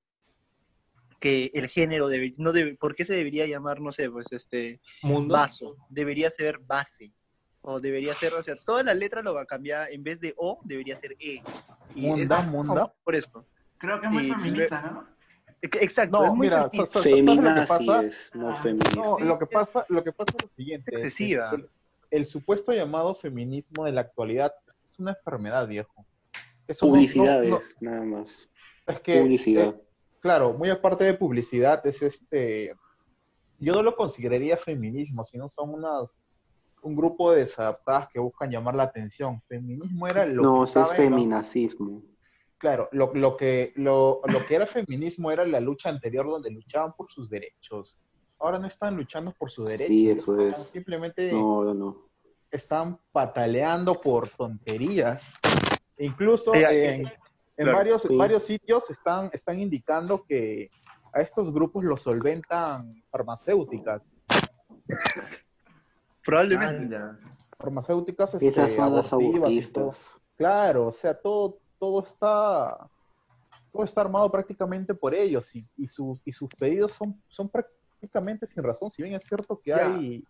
que 1.20 1.50
el 1.54 1.68
género 1.68 2.08
debe, 2.08 2.34
no 2.38 2.52
debe, 2.52 2.76
¿por 2.76 2.94
qué 2.94 3.04
se 3.04 3.14
debería 3.14 3.46
llamar, 3.46 3.80
no 3.80 3.90
sé, 3.92 4.08
pues 4.10 4.26
este 4.30 4.80
Mundo. 5.02 5.34
vaso? 5.34 5.76
Debería 5.88 6.30
ser 6.30 6.58
base. 6.58 7.12
O 7.60 7.80
debería 7.80 8.14
ser, 8.14 8.32
o 8.34 8.42
sea, 8.42 8.54
toda 8.56 8.82
la 8.84 8.94
letra 8.94 9.20
lo 9.20 9.34
va 9.34 9.42
a 9.42 9.46
cambiar, 9.46 9.90
en 9.92 10.02
vez 10.04 10.20
de 10.20 10.32
O, 10.36 10.60
debería 10.64 10.96
ser 10.96 11.16
E. 11.18 11.42
Y 11.94 12.02
Munda, 12.02 12.38
es- 12.38 12.46
munda. 12.46 12.92
Por 13.02 13.16
eso. 13.16 13.44
Creo 13.78 14.00
que 14.00 14.06
es 14.06 14.12
muy 14.12 14.26
Y- 14.28 14.32
feminista, 14.32 14.80
¿no? 14.80 15.17
Exacto, 15.60 16.22
es 16.22 16.28
No, 16.28 16.34
muy 16.36 16.46
mira, 16.46 16.70
es, 16.72 18.30
no 18.34 18.50
Ah, 18.50 18.56
feminista. 18.56 18.94
No, 18.94 19.16
Sí, 19.18 19.24
lo 19.24 19.38
que 19.38 19.46
pasa, 19.46 19.84
lo 19.88 20.04
que 20.04 20.12
pasa 20.12 20.36
es 20.36 20.42
lo 20.42 20.48
siguiente. 20.56 20.90
es 20.94 20.98
excesiva. 21.04 21.50
El, 21.52 21.68
el 22.10 22.26
supuesto 22.26 22.72
llamado 22.72 23.14
feminismo 23.14 23.84
de 23.84 23.92
la 23.92 24.02
actualidad 24.02 24.52
es 24.90 24.98
una 24.98 25.12
enfermedad, 25.12 25.66
viejo. 25.66 26.06
Eso 26.66 26.86
no- 26.86 26.92
no- 26.92 26.96
Publicidades, 26.96 27.76
nada 27.80 28.02
más. 28.04 28.48
no- 28.86 28.92
es 28.94 29.00
que, 29.00 29.20
Publicidad. 29.20 29.64
eh, 29.68 29.82
claro, 30.20 30.52
muy 30.52 30.70
aparte 30.70 31.04
de 31.04 31.14
publicidad, 31.14 31.84
es 31.86 32.02
este. 32.02 32.74
Yo 33.58 33.72
no 33.72 33.82
lo 33.82 33.96
consideraría 33.96 34.56
feminismo, 34.56 35.24
sino 35.24 35.48
son 35.48 35.74
unas 35.74 36.14
un 36.80 36.94
grupo 36.94 37.32
de 37.32 37.40
desadaptadas 37.40 38.08
que 38.12 38.20
buscan 38.20 38.48
llamar 38.52 38.76
la 38.76 38.84
atención. 38.84 39.42
Feminismo 39.48 40.06
era 40.06 40.24
lo 40.24 40.42
no, 40.42 40.58
que 40.58 40.70
ese 40.70 40.80
es 40.80 40.86
los- 40.88 40.96
feminacismo. 40.96 42.02
Claro, 42.58 42.88
lo, 42.92 43.14
lo 43.14 43.36
que, 43.36 43.72
lo, 43.76 44.20
lo 44.26 44.44
que 44.46 44.56
era 44.56 44.66
feminismo 44.66 45.30
era 45.30 45.46
la 45.46 45.60
lucha 45.60 45.88
anterior 45.88 46.26
donde 46.26 46.50
luchaban 46.50 46.92
por 46.96 47.10
sus 47.10 47.30
derechos. 47.30 47.98
Ahora 48.40 48.58
no 48.58 48.66
están 48.66 48.96
luchando 48.96 49.32
por 49.32 49.50
sus 49.50 49.66
derechos. 49.68 49.86
Sí, 49.86 50.10
eso 50.10 50.40
es. 50.40 50.58
Simplemente 50.58 51.30
No, 51.32 51.62
no, 51.64 51.74
no. 51.74 51.96
están 52.50 52.98
pataleando 53.12 54.00
por 54.00 54.28
tonterías. 54.28 55.34
Incluso 55.98 56.52
Sí, 56.52 56.60
en, 56.64 57.06
en 57.06 57.12
claro, 57.56 57.72
varios, 57.78 58.02
sí. 58.02 58.16
varios 58.16 58.42
sitios 58.44 58.90
están, 58.90 59.30
están 59.32 59.60
indicando 59.60 60.24
que 60.24 60.68
a 61.12 61.20
estos 61.20 61.52
grupos 61.52 61.84
los 61.84 62.00
solventan 62.02 63.02
farmacéuticas. 63.10 64.12
Probablemente. 66.24 66.96
Anda. 66.96 67.18
Farmacéuticas 67.58 68.34
este, 68.34 68.48
Esas 68.48 68.72
son 68.72 68.94
las 68.94 69.12
abortistas. 69.12 70.20
Claro, 70.36 70.86
o 70.88 70.92
sea, 70.92 71.14
todo, 71.14 71.58
todo 71.78 72.04
está 72.04 72.90
todo 73.72 73.84
está 73.84 74.00
armado 74.00 74.30
prácticamente 74.30 74.94
por 74.94 75.14
ellos 75.14 75.54
y, 75.54 75.66
y, 75.76 75.86
sus, 75.88 76.20
y 76.24 76.32
sus 76.32 76.48
pedidos 76.58 76.92
son, 76.92 77.22
son 77.28 77.50
prácticamente 77.50 78.46
sin 78.46 78.62
razón. 78.62 78.90
Si 78.90 79.02
bien 79.02 79.14
es 79.14 79.24
cierto 79.24 79.60
que 79.60 79.70
Ya. 79.70 79.92
hay 79.94 80.24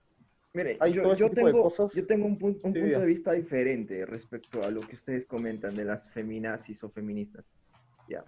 Mire, 0.55 0.77
Hay 0.81 0.93
yo, 0.95 1.03
todo 1.03 1.13
ese 1.13 1.21
yo 1.21 1.31
tipo 1.31 1.47
de 1.47 1.53
tengo, 1.53 1.63
cosas. 1.63 1.93
yo 1.95 2.07
tengo 2.07 2.27
un, 2.27 2.39
pun- 2.39 2.59
un 2.63 2.73
Sí, 2.73 2.81
punto 2.81 2.93
ya. 2.93 2.99
de 3.01 3.07
vista 3.07 3.33
diferente 3.33 4.07
respecto 4.07 4.63
a 4.65 4.71
lo 4.71 4.81
que 4.81 4.95
ustedes 4.97 5.27
comentan 5.27 5.77
de 5.77 5.85
las 5.85 6.11
feminazis 6.11 6.83
o 6.83 6.91
feministas. 6.91 7.53
Ya. 8.09 8.25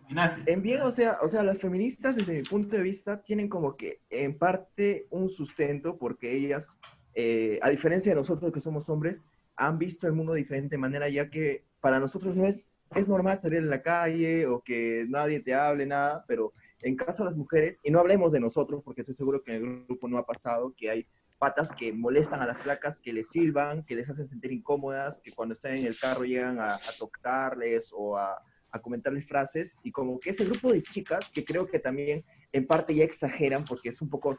En 0.47 0.61
bien, 0.63 0.83
o 0.83 0.93
sea, 0.93 1.19
o 1.23 1.29
sea, 1.29 1.43
las 1.43 1.59
feministas 1.59 2.15
desde 2.15 2.35
mi 2.35 2.43
punto 2.43 2.77
de 2.77 2.83
vista 2.83 3.23
tienen 3.23 3.49
como 3.49 3.77
que 3.77 4.03
en 4.11 4.37
parte 4.39 5.07
un 5.11 5.31
sustento 5.31 5.97
porque 5.97 6.37
ellas, 6.37 6.79
eh, 7.15 7.59
a 7.63 7.71
diferencia 7.71 8.13
de 8.13 8.17
nosotros 8.17 8.53
que 8.53 8.61
somos 8.61 8.89
hombres, 8.91 9.25
han 9.57 9.79
visto 9.79 10.07
el 10.07 10.13
mundo 10.13 10.35
de 10.35 10.41
diferente 10.41 10.77
manera, 10.77 11.09
ya 11.09 11.31
que 11.31 11.65
para 11.81 11.99
nosotros 11.99 12.37
no 12.37 12.47
es, 12.47 12.77
es 12.95 13.09
normal 13.09 13.41
salir 13.41 13.59
en 13.59 13.71
la 13.71 13.83
calle 13.83 14.47
o 14.47 14.63
que 14.63 15.07
nadie 15.09 15.41
te 15.41 15.55
hable, 15.55 15.87
nada, 15.87 16.25
pero 16.27 16.53
en 16.83 16.97
caso 16.97 17.23
de 17.23 17.31
las 17.31 17.37
mujeres, 17.37 17.81
y 17.83 17.91
no 17.91 18.01
hablemos 18.01 18.33
de 18.33 18.41
nosotros, 18.41 18.83
porque 18.85 19.03
estoy 19.03 19.15
seguro 19.15 19.43
que 19.43 19.57
en 19.57 19.65
el 19.65 19.85
grupo 19.87 20.09
no 20.09 20.19
ha 20.19 20.27
pasado, 20.27 20.75
que 20.77 20.91
hay 20.91 21.07
patas 21.39 21.73
que 21.73 21.93
molestan 21.93 22.41
a 22.41 22.47
las 22.47 22.59
flacas, 22.59 22.99
que 22.99 23.13
les 23.13 23.29
silban, 23.29 23.83
que 23.85 23.95
les 23.97 24.09
hacen 24.11 24.27
sentir 24.27 24.53
incómodas, 24.53 25.21
que 25.21 25.33
cuando 25.33 25.55
están 25.55 25.77
en 25.77 25.87
el 25.87 25.99
carro 25.99 26.25
llegan 26.25 26.59
a, 26.59 26.75
a 26.75 26.93
tocarles 26.99 27.91
o 27.95 28.17
a, 28.17 28.43
a 28.73 28.79
comentarles 28.81 29.27
frases, 29.27 29.79
y 29.83 29.91
como 29.91 30.19
que 30.21 30.31
ese 30.31 30.45
grupo 30.45 30.73
de 30.73 30.83
chicas 30.83 31.31
que 31.31 31.45
creo 31.45 31.67
que 31.67 31.79
también 31.79 32.25
en 32.53 32.67
parte 32.67 32.95
ya 32.95 33.05
exageran 33.05 33.65
porque 33.65 33.89
es 33.89 34.03
un 34.03 34.11
poco, 34.11 34.37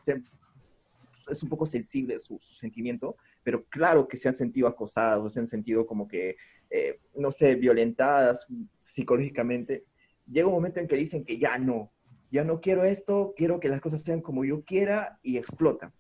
es 1.32 1.44
un 1.44 1.50
poco 1.50 1.66
sensible 1.66 2.20
su, 2.20 2.38
su 2.40 2.54
sentimiento, 2.54 3.16
pero 3.44 3.66
claro 3.66 4.08
que 4.08 4.18
se 4.18 4.28
han 4.28 4.36
sentido 4.36 4.68
acosados, 4.68 5.34
se 5.34 5.40
han 5.40 5.48
sentido 5.48 5.86
como 5.86 6.08
que, 6.08 6.36
eh, 6.70 7.00
no 7.16 7.32
sé, 7.32 7.56
violentadas 7.56 8.48
psicológicamente. 8.86 9.86
Llega 10.30 10.48
un 10.48 10.54
momento 10.54 10.80
en 10.80 10.88
que 10.88 10.96
dicen 10.96 11.24
que 11.26 11.38
ya 11.40 11.58
no, 11.58 11.92
ya 12.30 12.44
no 12.44 12.60
quiero 12.62 12.84
esto, 12.84 13.34
quiero 13.36 13.60
que 13.60 13.70
las 13.70 13.82
cosas 13.82 14.02
sean 14.02 14.22
como 14.22 14.46
yo 14.46 14.64
quiera 14.64 15.20
y 15.24 15.38
explotan. 15.38 15.94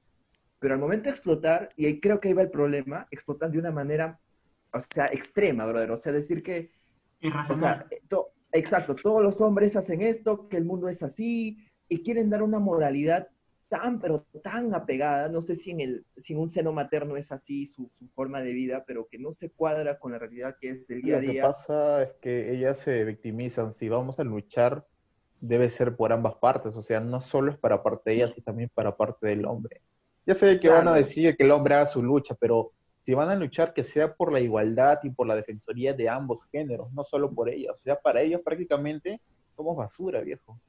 Pero 0.59 0.75
al 0.75 0.79
momento 0.79 1.05
de 1.05 1.11
explotar, 1.11 1.69
y 1.75 1.87
ahí 1.87 1.99
creo 1.99 2.19
que 2.19 2.27
ahí 2.29 2.33
va 2.33 2.43
el 2.43 2.51
problema, 2.51 3.07
explotan 3.11 3.51
de 3.51 3.59
una 3.59 3.71
manera, 3.71 4.19
o 4.73 4.79
sea, 4.79 5.07
extrema, 5.07 5.65
brother. 5.65 5.91
O 5.91 5.97
sea, 5.97 6.13
decir 6.13 6.43
que 6.43 6.71
o 7.21 7.27
Irracional. 7.27 7.85
sea, 7.89 7.99
to- 8.07 8.33
exacto, 8.51 8.95
todos 8.95 9.23
los 9.23 9.41
hombres 9.41 9.75
hacen 9.75 10.01
esto, 10.01 10.47
que 10.47 10.57
el 10.57 10.65
mundo 10.65 10.87
es 10.87 11.03
así, 11.03 11.57
y 11.89 12.03
quieren 12.03 12.29
dar 12.29 12.43
una 12.43 12.59
moralidad 12.59 13.29
tan, 13.71 14.01
pero 14.01 14.25
tan 14.43 14.75
apegada, 14.75 15.29
no 15.29 15.41
sé 15.41 15.55
si 15.55 15.71
en, 15.71 15.79
el, 15.79 16.05
si 16.17 16.33
en 16.33 16.39
un 16.39 16.49
seno 16.49 16.73
materno 16.73 17.15
es 17.15 17.31
así 17.31 17.65
su, 17.65 17.87
su 17.93 18.09
forma 18.09 18.41
de 18.41 18.51
vida, 18.51 18.83
pero 18.85 19.07
que 19.07 19.17
no 19.17 19.31
se 19.31 19.49
cuadra 19.49 19.97
con 19.97 20.11
la 20.11 20.19
realidad 20.19 20.57
que 20.59 20.71
es 20.71 20.87
del 20.89 21.01
día 21.01 21.15
a 21.15 21.21
Lo 21.21 21.25
que 21.25 21.31
día. 21.31 21.43
pasa 21.43 22.03
es 22.03 22.09
que 22.21 22.53
ellas 22.53 22.79
se 22.79 23.05
victimizan. 23.05 23.73
Si 23.73 23.87
vamos 23.87 24.19
a 24.19 24.25
luchar, 24.25 24.85
debe 25.39 25.69
ser 25.69 25.95
por 25.95 26.11
ambas 26.11 26.35
partes. 26.35 26.75
O 26.75 26.81
sea, 26.81 26.99
no 26.99 27.21
solo 27.21 27.49
es 27.49 27.57
para 27.57 27.81
parte 27.81 28.09
de 28.09 28.17
ellas, 28.17 28.33
sino 28.33 28.43
también 28.43 28.69
para 28.73 28.97
parte 28.97 29.27
del 29.27 29.45
hombre. 29.45 29.79
Ya 30.25 30.35
sé 30.35 30.59
que 30.59 30.67
van 30.67 30.89
a 30.89 30.93
decir 30.93 31.37
que 31.37 31.43
el 31.43 31.51
hombre 31.51 31.75
haga 31.75 31.85
su 31.85 32.03
lucha, 32.03 32.35
pero 32.37 32.73
si 33.05 33.13
van 33.13 33.29
a 33.29 33.35
luchar, 33.35 33.73
que 33.73 33.85
sea 33.85 34.13
por 34.13 34.33
la 34.33 34.41
igualdad 34.41 34.99
y 35.03 35.11
por 35.11 35.27
la 35.27 35.35
defensoría 35.37 35.93
de 35.93 36.09
ambos 36.09 36.43
géneros, 36.51 36.91
no 36.91 37.05
solo 37.05 37.31
por 37.31 37.47
ellas. 37.47 37.75
O 37.79 37.83
sea, 37.83 37.95
para 37.95 38.19
ellos 38.21 38.41
prácticamente 38.43 39.21
somos 39.55 39.77
basura, 39.77 40.19
viejo. 40.19 40.59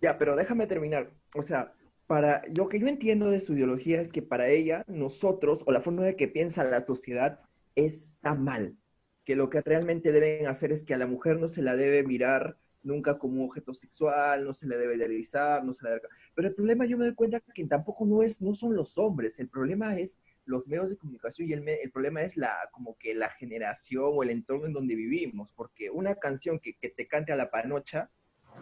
Ya, 0.00 0.16
pero 0.16 0.36
déjame 0.36 0.68
terminar. 0.68 1.10
O 1.36 1.42
sea, 1.42 1.72
para 2.12 2.42
lo 2.54 2.68
que 2.68 2.78
yo 2.78 2.88
entiendo 2.88 3.30
de 3.30 3.40
su 3.40 3.54
ideología 3.54 3.98
es 3.98 4.12
que 4.12 4.20
para 4.20 4.46
ella, 4.50 4.84
nosotros, 4.86 5.64
o 5.66 5.72
la 5.72 5.80
forma 5.80 6.02
de 6.02 6.14
que 6.14 6.28
piensa 6.28 6.62
la 6.62 6.84
sociedad, 6.84 7.40
está 7.74 8.34
mal. 8.34 8.76
Que 9.24 9.34
lo 9.34 9.48
que 9.48 9.62
realmente 9.62 10.12
deben 10.12 10.46
hacer 10.46 10.72
es 10.72 10.84
que 10.84 10.92
a 10.92 10.98
la 10.98 11.06
mujer 11.06 11.40
no 11.40 11.48
se 11.48 11.62
la 11.62 11.74
debe 11.74 12.02
mirar 12.02 12.58
nunca 12.82 13.18
como 13.18 13.46
objeto 13.46 13.72
sexual, 13.72 14.44
no 14.44 14.52
se 14.52 14.66
le 14.66 14.76
debe 14.76 14.96
idealizar, 14.96 15.64
no 15.64 15.72
se 15.72 15.84
la 15.84 15.90
debe... 15.92 16.02
Pero 16.34 16.48
el 16.48 16.54
problema 16.54 16.84
yo 16.84 16.98
me 16.98 17.06
doy 17.06 17.14
cuenta 17.14 17.40
que 17.40 17.64
tampoco 17.64 18.04
no, 18.04 18.22
es, 18.22 18.42
no 18.42 18.52
son 18.52 18.76
los 18.76 18.98
hombres, 18.98 19.40
el 19.40 19.48
problema 19.48 19.98
es 19.98 20.20
los 20.44 20.68
medios 20.68 20.90
de 20.90 20.98
comunicación 20.98 21.48
y 21.48 21.54
el, 21.54 21.66
el 21.66 21.90
problema 21.92 22.20
es 22.20 22.36
la, 22.36 22.54
como 22.72 22.94
que 22.98 23.14
la 23.14 23.30
generación 23.30 24.10
o 24.12 24.22
el 24.22 24.28
entorno 24.28 24.66
en 24.66 24.74
donde 24.74 24.96
vivimos, 24.96 25.54
porque 25.54 25.88
una 25.88 26.16
canción 26.16 26.58
que, 26.58 26.74
que 26.74 26.90
te 26.90 27.08
cante 27.08 27.32
a 27.32 27.36
la 27.36 27.50
panocha, 27.50 28.10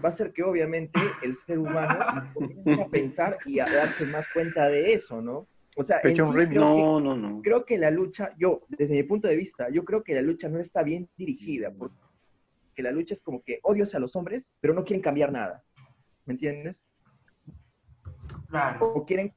va 0.03 0.09
a 0.09 0.13
hacer 0.13 0.33
que 0.33 0.43
obviamente 0.43 0.99
el 1.23 1.35
ser 1.35 1.59
humano 1.59 2.31
comience 2.35 2.83
a 2.83 2.89
pensar 2.89 3.39
y 3.47 3.61
a 3.61 3.67
darse 3.67 4.07
más 4.07 4.29
cuenta 4.33 4.69
de 4.69 4.93
eso, 4.93 5.21
¿no? 5.21 5.47
O 5.77 5.83
sea, 5.83 6.01
en 6.03 6.17
sí 6.17 6.23
creo, 6.33 6.49
que, 6.49 6.59
No, 6.59 7.01
no, 7.01 7.17
no. 7.17 7.41
creo 7.43 7.65
que 7.65 7.79
la 7.79 7.91
lucha, 7.91 8.35
yo, 8.39 8.63
desde 8.69 8.95
mi 8.95 9.03
punto 9.05 9.29
de 9.29 9.37
vista, 9.37 9.69
yo 9.71 9.85
creo 9.85 10.03
que 10.03 10.15
la 10.15 10.23
lucha 10.23 10.49
no 10.49 10.59
está 10.59 10.83
bien 10.83 11.09
dirigida, 11.17 11.73
porque 11.73 12.83
la 12.83 12.91
lucha 12.91 13.15
es 13.15 13.23
como 13.23 13.43
que 13.43 13.61
odios 13.63 13.95
a 13.95 14.01
los 14.01 14.17
hombres, 14.17 14.55
pero 14.61 14.75
no 14.75 14.85
quieren 14.85 15.03
cambiar 15.03 15.31
nada, 15.31 15.65
¿me 16.25 16.33
entiendes? 16.33 16.87
Claro. 18.49 18.93
O 18.95 19.05
quieren, 19.07 19.33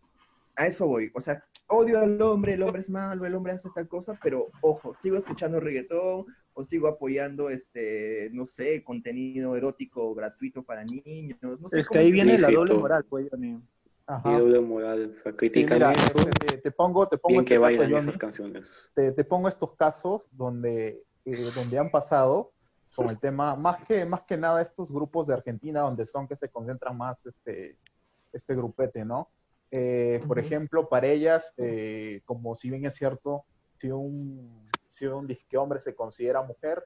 a 0.56 0.66
eso 0.66 0.88
voy, 0.88 1.12
o 1.14 1.22
sea, 1.22 1.44
odio 1.68 2.00
al 2.00 2.22
hombre, 2.22 2.54
el 2.54 2.64
hombre 2.64 2.82
es 2.82 2.90
malo, 2.90 3.26
el 3.26 3.36
hombre 3.36 3.54
hace 3.54 3.68
esta 3.68 3.86
cosa, 3.86 4.18
pero 4.24 4.50
ojo, 4.62 4.96
sigo 5.02 5.18
escuchando 5.18 5.60
reggaetón 5.60 6.26
o 6.54 6.64
sigo 6.64 6.88
apoyando, 6.88 7.50
este, 7.50 8.30
no 8.32 8.46
sé, 8.46 8.84
contenido 8.84 9.56
erótico 9.56 10.14
gratuito 10.14 10.64
para 10.64 10.84
niños, 10.84 11.60
no 11.60 11.68
sé 11.68 11.80
Es 11.80 11.90
que 11.90 11.98
ahí 12.00 12.12
viene 12.12 12.38
la 12.38 12.48
Sí, 12.48 12.54
sí, 12.54 12.56
doble 12.56 12.74
moral, 12.76 13.06
pues, 13.10 13.28
Johnny. 13.30 13.50
Y 13.50 13.60
Ajá. 14.06 14.40
doble 14.40 14.60
moral, 14.60 15.12
o 15.12 15.16
sea, 15.16 15.32
Sí, 15.32 15.38
critican 15.38 15.74
mira, 15.76 15.92
eso, 15.94 16.28
este, 16.28 16.34
te, 16.34 16.58
te 16.58 16.72
pongo, 16.72 17.08
te 17.08 17.18
pongo 17.18 17.30
bien 17.34 17.42
este 17.42 17.54
que 17.56 17.58
bailan 17.58 17.94
esas 17.96 18.18
canciones. 18.18 18.92
te, 18.96 19.12
te 19.12 19.24
pongo 19.24 19.48
estos 19.48 19.76
casos 19.76 20.22
donde, 20.32 21.04
eh, 21.26 21.32
donde 21.56 21.80
han 21.80 21.90
pasado 21.90 22.52
con 22.96 23.10
el 23.10 23.20
tema, 23.20 23.56
más 23.56 23.84
que, 23.88 24.06
más 24.06 24.22
que 24.24 24.38
nada 24.38 24.62
estos 24.62 24.92
grupos 24.92 25.28
de 25.28 25.34
Argentina 25.34 25.82
donde 25.82 26.06
son 26.06 26.28
que 26.28 26.36
se 26.36 26.50
concentran 26.50 26.96
más 26.96 27.26
este, 27.26 27.78
este 28.32 28.56
grupete, 28.56 29.04
¿no? 29.04 29.30
Eh, 29.72 30.22
Por 30.28 30.38
ejemplo, 30.38 30.88
para 30.88 31.08
ellas, 31.08 31.52
eh, 31.58 32.22
como 32.26 32.54
si 32.54 32.70
bien 32.70 32.86
es 32.86 32.94
cierto, 32.96 33.46
si 33.80 33.90
un, 33.90 34.63
si 34.94 35.08
un 35.08 35.26
disque 35.26 35.58
hombre 35.58 35.80
se 35.82 35.96
considera 35.96 36.44
mujer, 36.44 36.86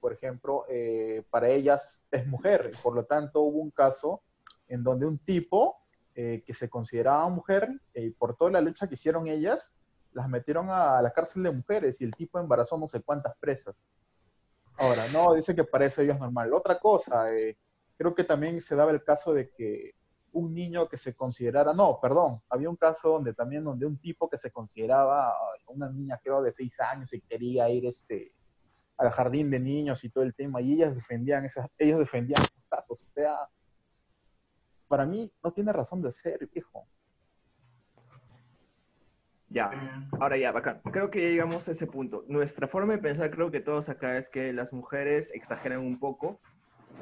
por 0.00 0.12
ejemplo, 0.12 0.64
eh, 0.68 1.22
para 1.30 1.48
ellas 1.48 2.02
es 2.10 2.26
mujer. 2.26 2.72
Por 2.82 2.96
lo 2.96 3.04
tanto, 3.04 3.42
hubo 3.42 3.60
un 3.60 3.70
caso 3.70 4.20
en 4.66 4.82
donde 4.82 5.06
un 5.06 5.18
tipo 5.18 5.76
eh, 6.16 6.42
que 6.44 6.52
se 6.52 6.68
consideraba 6.68 7.28
mujer, 7.28 7.68
eh, 7.94 8.12
por 8.18 8.36
toda 8.36 8.50
la 8.50 8.60
lucha 8.60 8.88
que 8.88 8.94
hicieron 8.94 9.28
ellas, 9.28 9.72
las 10.12 10.28
metieron 10.28 10.70
a 10.70 11.00
la 11.00 11.12
cárcel 11.12 11.44
de 11.44 11.52
mujeres 11.52 12.00
y 12.00 12.04
el 12.04 12.16
tipo 12.16 12.40
embarazó 12.40 12.76
no 12.78 12.88
sé 12.88 13.00
cuántas 13.02 13.36
presas. 13.38 13.76
Ahora, 14.76 15.06
no, 15.12 15.34
dice 15.34 15.54
que 15.54 15.62
para 15.62 15.86
ellos 15.86 15.98
es 16.00 16.18
normal. 16.18 16.52
Otra 16.52 16.80
cosa, 16.80 17.28
creo 17.96 18.12
que 18.12 18.24
también 18.24 18.60
se 18.60 18.74
daba 18.74 18.90
el 18.90 19.04
caso 19.04 19.32
de 19.32 19.50
que 19.50 19.94
un 20.36 20.52
niño 20.52 20.86
que 20.86 20.98
se 20.98 21.14
considerara, 21.14 21.72
no, 21.72 21.98
perdón, 21.98 22.40
había 22.50 22.68
un 22.68 22.76
caso 22.76 23.08
donde 23.08 23.32
también 23.32 23.64
donde 23.64 23.86
un 23.86 23.96
tipo 23.96 24.28
que 24.28 24.36
se 24.36 24.50
consideraba 24.50 25.34
una 25.68 25.88
niña 25.90 26.20
creo 26.22 26.42
de 26.42 26.52
seis 26.52 26.78
años 26.78 27.10
y 27.14 27.22
quería 27.22 27.68
ir 27.70 27.86
este 27.86 28.34
al 28.98 29.10
jardín 29.10 29.50
de 29.50 29.58
niños 29.58 30.04
y 30.04 30.10
todo 30.10 30.24
el 30.24 30.34
tema 30.34 30.60
y 30.60 30.74
ellas 30.74 30.94
defendían 30.94 31.44
esas, 31.46 31.68
ellos 31.78 31.98
defendían 31.98 32.42
esos 32.42 32.62
casos, 32.68 33.02
o 33.02 33.10
sea, 33.10 33.34
para 34.88 35.06
mí 35.06 35.32
no 35.42 35.52
tiene 35.52 35.72
razón 35.72 36.02
de 36.02 36.12
ser, 36.12 36.46
viejo. 36.52 36.86
Ya, 39.48 39.70
ahora 40.20 40.36
ya, 40.36 40.52
bacán. 40.52 40.82
Creo 40.92 41.10
que 41.10 41.22
ya 41.22 41.28
llegamos 41.28 41.68
a 41.68 41.72
ese 41.72 41.86
punto. 41.86 42.24
Nuestra 42.28 42.68
forma 42.68 42.94
de 42.94 42.98
pensar, 42.98 43.30
creo 43.30 43.50
que 43.50 43.60
todos 43.60 43.88
acá, 43.88 44.18
es 44.18 44.28
que 44.28 44.52
las 44.52 44.72
mujeres 44.72 45.32
exageran 45.32 45.80
un 45.80 45.98
poco, 45.98 46.40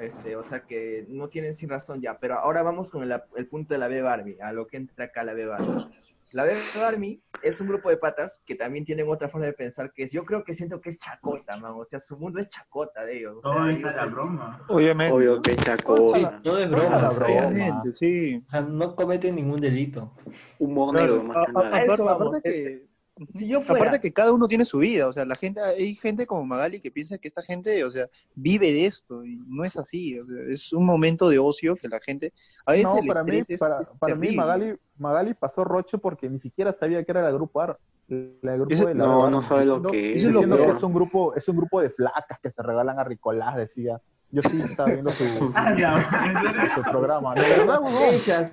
este, 0.01 0.37
o 0.37 0.43
sea 0.43 0.61
que 0.67 1.07
no 1.09 1.29
tienen 1.29 1.55
sin 1.55 1.69
razón 1.69 2.01
ya. 2.01 2.19
Pero 2.19 2.35
ahora 2.39 2.63
vamos 2.63 2.91
con 2.91 3.03
el, 3.03 3.21
el 3.37 3.47
punto 3.49 3.75
de 3.75 3.79
la 3.79 3.89
B 3.89 4.03
Barbie, 4.03 4.39
a 4.41 4.53
lo 4.53 4.67
que 4.67 4.77
entra 4.79 5.07
acá 5.07 5.25
la 5.25 5.35
B 5.35 5.47
Barbie. 5.47 5.87
La 6.33 6.43
B 6.45 6.53
Barbie 6.77 7.23
es 7.43 7.61
un 7.61 7.69
grupo 7.69 7.91
de 7.91 7.97
patas 7.97 8.41
que 8.45 8.57
también 8.57 8.85
tienen 8.85 9.07
otra 9.09 9.29
forma 9.29 9.47
de 9.47 9.53
pensar, 9.53 9.93
que 9.93 10.03
es, 10.03 10.11
yo 10.11 10.25
creo 10.25 10.43
que 10.43 10.53
siento 10.55 10.81
que 10.81 10.89
es 10.91 10.99
chacota, 10.99 11.57
man. 11.59 11.75
O 11.77 11.85
sea, 11.85 12.01
su 12.01 12.17
mundo 12.17 12.41
es 12.41 12.49
chacota 12.49 13.05
de 13.05 13.19
ellos. 13.19 13.37
O 13.37 13.43
sea, 13.43 13.53
Todo 13.61 13.69
es 13.69 13.85
a 13.85 13.93
la 13.93 14.05
es- 14.07 14.11
broma. 14.13 14.65
Obviamente. 14.69 15.15
Obvio 15.15 15.41
que. 15.41 15.55
No 15.55 16.59
es 16.59 16.71
No 16.71 16.77
broma, 16.77 16.97
es 16.97 17.03
la 17.03 17.09
o 17.09 17.11
sea, 17.13 17.27
broma. 17.27 17.47
Obviamente, 17.49 17.93
sí. 17.93 18.43
o 18.47 18.51
sea, 18.51 18.61
no 18.63 18.97
cometen 18.97 19.37
ningún 19.37 19.61
delito. 19.61 20.13
Humor 20.59 20.95
Claro, 20.97 21.17
negro, 21.17 21.29
más 21.29 21.37
que 21.47 21.51
a- 21.51 21.63
nada. 21.63 21.77
a- 21.77 21.85
eso 21.85 22.05
vamos, 22.05 22.27
aparte 22.29 22.49
este, 22.49 22.63
que- 22.81 22.94
Si 23.31 23.47
yo 23.47 23.61
fuera... 23.61 23.83
Aparte 23.85 24.01
que 24.01 24.13
cada 24.13 24.33
uno 24.33 24.49
tiene 24.49 24.65
su 24.65 24.79
vida, 24.79 25.07
o 25.07 25.13
sea, 25.13 25.25
la 25.25 25.37
gente, 25.37 25.61
hay 25.61 25.95
gente 25.95 26.27
como 26.27 26.45
Magali 26.45 26.81
que 26.81 26.91
piensa 26.91 27.17
que 27.19 27.29
esta 27.29 27.43
gente, 27.43 27.85
o 27.85 27.91
sea, 27.91 28.09
vive 28.35 28.73
de 28.73 28.87
esto 28.87 29.25
y 29.25 29.37
no 29.47 29.65
es 29.65 29.77
así, 29.77 30.19
o 30.19 30.27
sea, 30.27 30.37
es 30.49 30.73
un 30.73 30.85
momento 30.85 31.29
de 31.29 31.39
ocio 31.39 31.77
que 31.77 31.87
la 31.89 32.01
gente, 32.01 32.33
a 32.67 32.73
veces 32.73 32.87
No, 32.87 32.99
el 32.99 33.07
para 33.07 33.23
mí, 33.23 33.43
es- 33.47 33.59
para, 33.59 33.81
es 33.81 33.97
para 34.01 34.15
mí. 34.17 34.35
Magali, 34.35 34.75
Magali 34.99 35.35
pasó 35.35 35.63
roche 35.63 35.97
porque 35.99 36.29
ni 36.29 36.41
siquiera 36.41 36.73
sabía 36.73 37.05
que 37.05 37.13
era 37.13 37.29
el 37.29 37.35
grupo 37.35 37.61
AR, 37.61 37.79
el 38.09 38.39
grupo 38.43 38.75
Eso- 38.75 38.87
de 38.87 38.95
la 38.97 39.05
No, 39.05 39.31
no 39.31 39.41
sabe 39.41 39.65
lo 39.65 39.75
diciendo- 39.79 39.91
que 39.93 40.13
es. 40.13 40.23
lo 40.25 40.29
diciendo 40.31 40.57
que 40.57 40.71
es 40.71 40.83
un 40.83 40.93
grupo, 40.95 41.35
es 41.37 41.49
un 41.49 41.57
grupo 41.57 41.81
de 41.81 41.91
flacas 41.91 42.41
que 42.43 42.51
se 42.51 42.63
regalan 42.63 42.99
a 42.99 43.05
Ricolás, 43.05 43.55
decía. 43.57 44.01
Yo 44.33 44.43
sí 44.43 44.61
estaba 44.61 44.91
viendo 44.91 45.11
su, 45.11 45.23
Ah, 45.55 46.73
su 46.75 46.83
programa. 46.91 47.35
De 47.37 47.43
verdad, 47.43 47.79
huevón. 47.81 47.93
Geishas, 48.11 48.51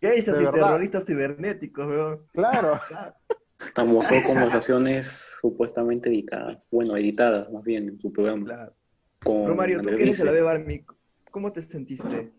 geishas 0.00 0.36
De 0.36 0.42
y 0.42 0.46
verdad. 0.46 0.66
terroristas 0.68 1.04
cibernéticos, 1.04 1.86
weón. 1.88 2.20
Claro. 2.32 2.74
Estamos 2.74 3.14
son 3.74 4.22
conversaciones 4.22 5.36
supuestamente 5.40 6.08
editadas. 6.08 6.66
Bueno, 6.70 6.96
editadas 6.96 7.50
más 7.52 7.62
bien 7.64 7.88
en 7.88 8.00
su 8.00 8.12
programa. 8.12 8.44
Claro. 8.44 8.74
Con 9.24 9.46
Romario, 9.48 9.80
tú 9.80 9.88
que 9.88 10.02
eres 10.02 10.18
la. 10.24 10.32
B 10.32 10.42
Barbie, 10.42 10.84
¿cómo 11.30 11.52
te 11.52 11.62
sentiste? 11.62 12.32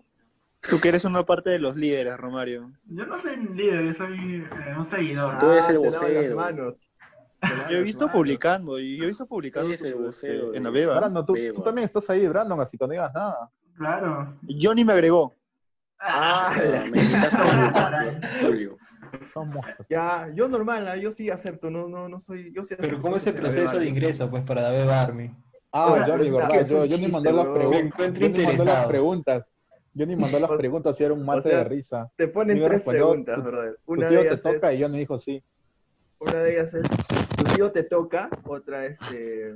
Tú 0.62 0.80
que 0.80 0.90
eres 0.90 1.06
una 1.06 1.26
parte 1.26 1.50
de 1.52 1.60
los 1.60 1.76
líderes, 1.76 2.18
Romario. 2.18 2.72
Yo 2.86 3.06
no 3.06 3.20
soy 3.20 3.36
un 3.36 3.56
líder, 3.56 3.86
yo 3.86 3.94
soy 3.94 4.44
eh, 4.44 4.76
un 4.78 4.86
seguidor. 4.86 5.40
Tú 5.40 5.50
eres 5.52 5.70
el 5.70 5.76
lavas 5.76 5.92
las 5.94 6.02
vocero. 6.02 6.36
manos. 6.36 6.92
Yo 7.70 7.78
he 7.78 7.84
visto 7.84 8.06
manos. 8.08 8.18
publicando, 8.18 8.80
y 8.80 8.98
yo 8.98 9.04
he 9.04 9.08
visto 9.08 9.28
publicando 9.28 9.72
el 9.72 9.78
sus, 9.80 9.94
vocero 9.94 10.46
este, 10.46 10.58
en 10.58 10.64
la 10.64 10.70
beba. 10.72 10.98
Brandon, 10.98 11.26
tú, 11.26 11.34
Beba. 11.34 11.56
tú 11.56 11.62
también 11.62 11.86
estás 11.86 12.10
ahí, 12.10 12.28
Brandon, 12.28 12.60
así 12.62 12.78
que 12.78 12.86
no 12.86 12.92
digas 12.92 13.14
nada. 13.14 13.50
Claro. 13.76 14.40
Johnny 14.60 14.84
me 14.84 14.94
agregó. 14.94 15.36
Ah, 16.00 16.54
Ah, 16.56 16.86
me 16.92 17.00
ya, 19.90 20.32
yo 20.34 20.48
normal, 20.48 20.88
ah, 20.88 20.96
yo 20.98 21.12
sí 21.12 21.30
acepto, 21.30 21.70
no, 21.70 21.88
no, 21.88 22.10
no 22.10 22.20
soy, 22.20 22.52
yo 22.54 22.64
sí 22.64 22.76
Pero 22.78 23.02
¿cómo 23.02 23.18
es 23.18 23.28
el 23.28 23.36
proceso 23.36 23.80
de 23.80 23.88
ingreso 23.88 24.30
pues 24.30 24.44
para 24.44 24.62
la 24.62 24.72
Beba 24.72 25.02
Army? 25.02 25.32
Ah, 25.72 25.84
Ahora, 25.84 26.06
Johnny, 26.08 26.28
es 26.28 26.34
¿verdad? 26.34 26.62
es 26.62 26.70
Yo, 26.70 26.86
chiste, 26.88 27.08
mandó 27.12 27.32
las 27.32 27.48
preguntas. 27.48 27.90
Encuentro 27.90 28.28
Johnny 28.28 28.46
mandó 28.46 28.66
las 28.66 28.88
preguntas. 28.88 29.46
Johnny 29.96 30.16
mandó 30.16 30.40
las 30.40 30.52
preguntas 30.52 31.00
y 31.00 31.04
era 31.04 31.14
un 31.14 31.26
mate 31.26 31.40
O 31.40 31.42
sea, 31.42 31.58
de 31.58 31.64
risa. 31.66 32.12
Te 32.16 32.28
ponen 32.28 32.58
Yo 32.58 32.66
tres 32.66 32.78
respondió, 32.78 33.06
preguntas, 33.08 33.36
tu- 33.38 33.44
brother. 33.44 33.76
Tu 33.86 33.94
Una 33.94 34.10
tío 34.10 34.18
de 34.20 34.24
te 34.24 34.28
ellas 34.28 34.46
es, 34.46 34.54
toca 34.56 34.74
y 34.74 34.82
Johnny 34.82 34.98
dijo 35.00 35.18
sí. 35.18 35.44
una 36.20 36.44
de 36.44 36.52
ellas 36.54 36.74
es, 36.74 36.88
tu 37.36 37.46
tío 37.46 37.72
te 37.72 37.84
toca, 37.84 38.30
otra 38.46 38.86
este, 38.86 39.56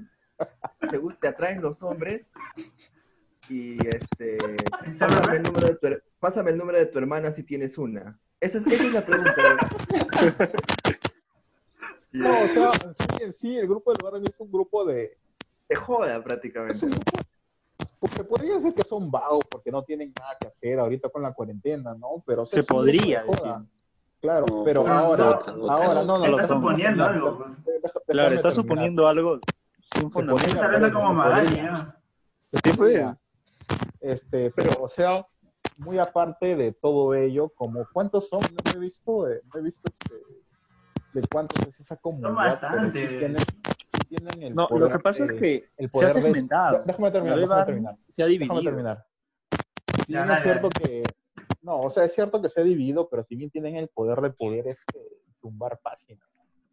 te 0.92 0.98
gusta, 0.98 1.20
te 1.22 1.28
atraen 1.30 1.62
los 1.62 1.82
hombres 1.84 2.34
y 3.48 3.86
este, 3.88 4.66
pásame 5.00 5.38
el 5.38 5.44
número 5.44 5.68
de 5.68 5.76
tu, 5.76 5.88
her- 5.88 6.04
pásame 6.20 6.52
el 6.52 6.58
número 6.58 6.78
de 6.80 6.86
tu 6.86 6.98
hermana 7.00 7.32
si 7.32 7.44
tienes 7.44 7.78
una. 7.78 8.20
Esa 8.42 8.58
es, 8.58 8.68
esa 8.68 8.84
es 8.84 8.94
la 8.94 9.02
pregunta. 9.06 9.34
No, 12.14 12.30
o 12.30 12.48
sea, 12.48 12.72
sí, 12.74 13.24
en 13.24 13.34
sí, 13.34 13.58
el 13.58 13.68
grupo 13.70 13.94
del 13.94 14.04
barrio 14.04 14.22
es 14.28 14.38
un 14.38 14.52
grupo 14.52 14.84
de... 14.84 15.18
Te 15.68 15.76
joda 15.78 16.18
Es 16.18 16.22
prácticamente. 16.22 16.86
un 16.86 16.92
grupo, 16.92 17.12
porque 18.00 18.24
podría 18.26 18.60
ser 18.60 18.74
que 18.74 18.84
son 18.84 19.10
vagos 19.10 19.46
porque 19.50 19.72
no 19.72 19.82
tienen 19.84 20.12
nada 20.20 20.36
que 20.38 20.48
hacer 20.48 20.78
ahorita 20.80 21.08
con 21.08 21.22
la 21.22 21.32
cuarentena, 21.34 21.96
¿no? 21.96 22.22
Pero 22.26 22.44
o 22.44 22.46
sea, 22.46 22.58
Se 22.58 22.60
es 22.66 22.70
un 22.70 22.76
podría 22.76 23.22
de 23.24 23.28
decir. 23.30 23.52
Claro, 24.20 24.46
No, 24.50 24.64
pero 24.66 24.84
pero 24.84 24.94
ahora, 24.94 25.40
no, 25.48 25.56
no, 25.56 25.72
ahora, 25.72 25.94
no, 26.04 26.04
no, 26.04 26.18
no 26.18 26.28
lo 26.28 26.40
Está 26.40 26.54
suponiendo 26.54 27.06
algo. 27.06 27.38
pues. 27.38 28.04
Claro, 28.08 28.36
está 28.36 28.52
suponiendo 28.52 29.08
algo 29.08 29.40
sin 29.94 30.02
Se 30.04 30.10
fundamento. 30.10 30.48
Está 30.48 30.66
hablando 30.66 30.88
pero 30.90 31.00
como. 31.00 31.24
¿no? 31.24 31.94
Se 32.62 32.74
podría. 32.74 33.18
Este, 34.02 34.52
pero, 34.52 34.84
o 34.84 34.88
sea, 34.90 35.26
muy 35.82 35.98
aparte 35.98 36.56
de 36.56 36.72
todo 36.74 37.14
ello, 37.16 37.50
como 37.56 37.86
cuántos 37.92 38.30
son, 38.30 38.42
no 38.54 38.62
he 38.76 38.78
visto, 38.80 39.28
eh, 39.30 39.42
no 39.52 39.60
he 39.60 39.64
visto 39.64 39.90
este, 39.90 40.14
de 41.14 41.28
cuántos 41.28 41.60
es 41.62 41.80
esa 41.80 41.98
comunidad, 41.98 42.60
pero 42.72 42.92
sí 42.92 43.08
tienen, 43.18 43.44
sí 43.88 44.04
tienen 44.08 44.44
el 44.44 44.56
No, 44.56 44.68
poder, 44.68 44.84
lo 44.88 44.92
que 44.92 45.00
pasa 45.00 45.26
es 45.26 45.32
eh, 45.32 45.36
que 45.38 45.70
el 45.78 45.90
se 45.90 45.98
ha 45.98 46.02
poder 46.02 46.14
de- 46.14 46.22
segmentado. 46.22 46.84
Déjame 46.86 47.12
terminar, 47.12 47.40
déjame 47.40 47.66
terminar. 47.66 47.94
Se 48.08 48.22
ha 48.24 48.28
Déjame 48.28 48.48
dividido. 48.48 48.64
terminar. 48.72 49.06
Si 50.06 50.14
Ya, 50.14 50.20
bien 50.20 50.28
dale, 50.30 50.38
es 50.38 50.44
cierto 50.44 50.70
que, 50.70 51.04
no, 51.64 51.82
o 51.82 51.90
sea, 51.90 52.06
es 52.06 52.14
cierto 52.14 52.42
que 52.42 52.50
se 52.50 52.62
ha 52.62 52.64
dividido, 52.64 53.10
pero 53.10 53.24
si 53.24 53.36
bien 53.36 53.50
tienen 53.50 53.76
el 53.76 53.88
poder 53.90 54.22
de 54.22 54.30
poder 54.32 54.68
este, 54.68 55.00
tumbar 55.42 55.80
páginas, 55.82 56.28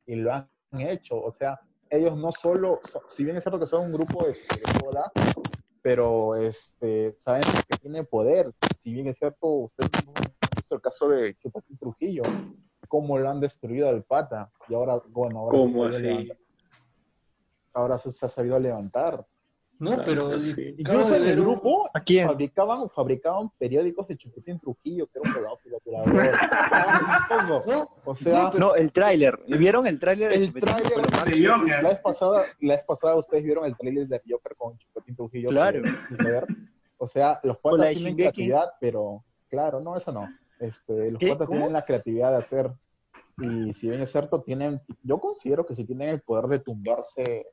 y 0.07 0.17
lo 0.17 0.33
han 0.35 0.49
hecho, 0.73 1.21
o 1.21 1.33
sea, 1.33 1.59
ellos 1.91 2.17
no 2.17 2.31
solo, 2.33 2.81
so- 2.83 3.03
si 3.09 3.25
bien 3.25 3.37
es 3.39 3.43
cierto 3.43 3.59
que 3.59 3.67
son 3.67 3.87
un 3.87 3.93
grupo 3.93 4.27
este, 4.29 4.55
de 4.55 4.67
joda, 4.79 5.11
pero 5.83 6.37
este, 6.37 7.13
saben 7.17 7.43
que 7.69 7.77
tienen 7.79 8.07
poder, 8.07 8.53
si 8.83 8.93
bien 8.93 9.09
es 9.09 9.19
cierto, 9.19 9.47
ustedes 9.47 9.91
han 9.95 10.13
visto 10.57 10.75
el 10.75 10.81
caso 10.81 11.09
de 11.09 11.35
Chupatín 11.37 11.79
Trujillo, 11.79 12.23
cómo 12.89 13.19
lo 13.19 13.31
han 13.31 13.41
destruido 13.41 13.89
al 13.89 14.03
pata, 14.05 14.51
y 14.69 14.75
ahora, 14.75 15.01
bueno, 15.09 15.41
ahora, 15.41 15.59
¿Cómo 15.59 15.93
se, 15.93 16.11
así? 16.11 16.33
ahora 17.73 17.99
se, 17.99 18.11
se 18.11 18.27
ha 18.27 18.29
sabido 18.29 18.59
levantar. 18.59 19.27
No, 19.81 19.97
pero 20.05 20.33
Incluso 20.77 21.13
de 21.13 21.19
en 21.19 21.29
el 21.29 21.41
grupo 21.41 21.89
¿A 21.95 22.01
quién? 22.01 22.27
fabricaban, 22.27 22.91
fabricaban 22.91 23.51
periódicos 23.59 24.09
de 24.09 24.17
Chupetín 24.17 24.59
Trujillo, 24.59 25.07
que 25.07 25.19
era 25.21 25.31
un 25.31 25.35
pedófilo. 25.35 25.79
No, 27.67 27.89
O 28.05 28.15
sea, 28.15 28.51
No, 28.59 28.75
el 28.75 28.93
tráiler. 28.93 29.39
¿Vieron 29.47 29.87
el 29.87 29.99
tráiler? 29.99 30.31
de 30.31 30.35
el 30.37 30.47
Chupetín? 30.49 30.69
tráiler 30.75 31.07
De 31.41 31.47
Joker. 31.49 31.83
la 31.83 31.89
vez 31.91 31.99
pasada, 32.01 32.45
la 32.61 32.75
vez 32.77 32.85
pasada 32.87 33.15
ustedes 33.17 33.45
vieron 33.45 33.65
el 33.65 33.77
tráiler 33.77 34.09
de 34.09 34.21
Joker 34.29 34.57
con 34.57 34.77
Chupetín 34.79 35.15
Trujillo. 35.17 35.51
Claro. 35.51 35.81
O 36.97 37.07
sea, 37.07 37.41
los 37.45 37.57
de 37.63 37.71
tienen 37.71 37.95
Shingeki. 37.95 38.17
creatividad, 38.17 38.73
pero 38.81 39.25
claro, 39.49 39.81
no, 39.81 39.97
eso 39.97 40.13
no. 40.13 40.29
Este, 40.59 41.13
los 41.13 41.21
¿Cómo? 41.21 41.47
tienen 41.47 41.73
la 41.73 41.85
creatividad 41.85 42.33
de 42.33 42.39
hacer 42.39 42.73
y 43.41 43.73
si 43.73 43.89
bien 43.89 44.01
es 44.01 44.11
cierto, 44.11 44.43
tienen, 44.43 44.81
yo 45.05 45.21
considero 45.21 45.65
que 45.65 45.77
si 45.77 45.85
tienen 45.85 46.09
el 46.09 46.21
poder 46.21 46.47
de 46.47 46.59
tumbarse 46.59 47.47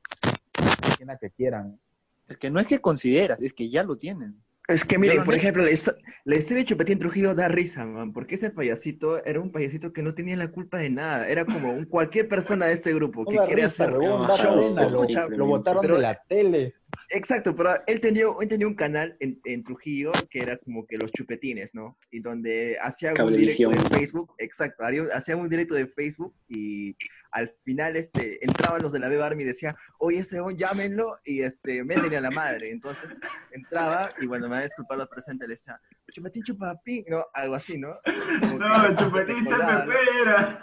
la 1.06 1.18
que 1.18 1.30
quieran. 1.30 1.80
Es 2.28 2.38
que 2.38 2.50
no 2.50 2.60
es 2.60 2.68
que 2.68 2.80
consideras, 2.82 3.40
es 3.42 3.54
que 3.54 3.70
ya 3.70 3.84
lo 3.84 3.98
tienen. 3.98 4.36
Es 4.68 4.84
que 4.84 4.98
miren, 4.98 5.24
por 5.24 5.36
ejemplo, 5.36 5.62
la, 5.64 5.70
histo- 5.70 5.96
la 6.24 6.36
historia 6.38 6.64
de 6.64 6.66
Chupetín 6.66 6.98
Trujillo 6.98 7.36
da 7.36 7.48
risa, 7.48 7.86
man, 7.86 8.12
porque 8.14 8.34
ese 8.34 8.50
payasito 8.50 9.24
era 9.24 9.40
un 9.40 9.52
payasito 9.52 9.94
que 9.94 10.02
no 10.02 10.16
tenía 10.16 10.36
la 10.38 10.50
culpa 10.50 10.80
de 10.80 10.90
nada, 10.90 11.28
era 11.28 11.46
como 11.46 11.72
un, 11.72 11.86
cualquier 11.86 12.28
persona 12.28 12.66
de 12.66 12.74
este 12.74 12.92
grupo 12.96 13.26
que 13.26 13.38
quería 13.48 13.68
hacer 13.68 13.92
shows, 13.92 14.74
lo, 14.74 14.82
escucha, 14.82 15.28
lo 15.28 15.46
botaron 15.46 15.82
pero- 15.84 15.98
de 15.98 16.02
la 16.02 16.16
tele. 16.28 16.74
Exacto, 17.10 17.56
pero 17.56 17.76
él 17.88 18.00
tenía, 18.00 18.26
él 18.40 18.48
tenía 18.48 18.68
un 18.68 18.76
canal 18.76 19.16
en, 19.20 19.40
en 19.46 19.64
Trujillo 19.64 20.12
que 20.30 20.42
era 20.42 20.58
como 20.58 20.86
que 20.86 20.98
los 20.98 21.12
chupetines, 21.12 21.74
¿no? 21.74 21.98
Y 22.12 22.20
donde 22.20 22.78
hacía 22.82 23.14
un 23.14 23.36
directo 23.36 23.70
de 23.70 23.78
Facebook, 23.98 24.34
exacto, 24.38 24.84
hacía 25.14 25.38
un 25.38 25.50
directo 25.50 25.76
de 25.76 25.88
Facebook 25.88 26.34
y 26.48 26.96
al 27.32 27.54
final 27.64 27.96
este, 27.96 28.44
entraban 28.46 28.82
los 28.82 28.94
de 28.94 29.00
la 29.00 29.10
Beba 29.10 29.28
Army 29.28 29.44
y 29.44 29.48
decían, 29.48 29.76
oye, 30.00 30.20
ese 30.20 30.42
weón, 30.42 30.58
llámenlo 30.58 31.16
y 31.26 31.42
este, 31.42 31.84
métenle 31.84 32.18
a 32.18 32.22
la 32.22 32.32
madre. 32.32 32.72
Entonces 32.72 33.10
entraba 33.52 34.12
y 34.20 34.26
bueno, 34.26 34.48
me 34.48 34.56
va 34.56 34.60
a 34.60 34.64
disculpar 34.64 34.98
los 34.98 35.08
presentes, 35.08 35.48
le 35.48 35.56
decía, 35.56 35.80
chupetín 36.12 36.44
chupapín, 36.44 37.06
no, 37.08 37.26
algo 37.34 37.56
así, 37.56 37.78
¿no? 37.78 37.96
Como 38.42 38.58
No, 38.58 38.96
Chupetín. 38.96 39.46
CPP 39.46 40.22
era. 40.22 40.60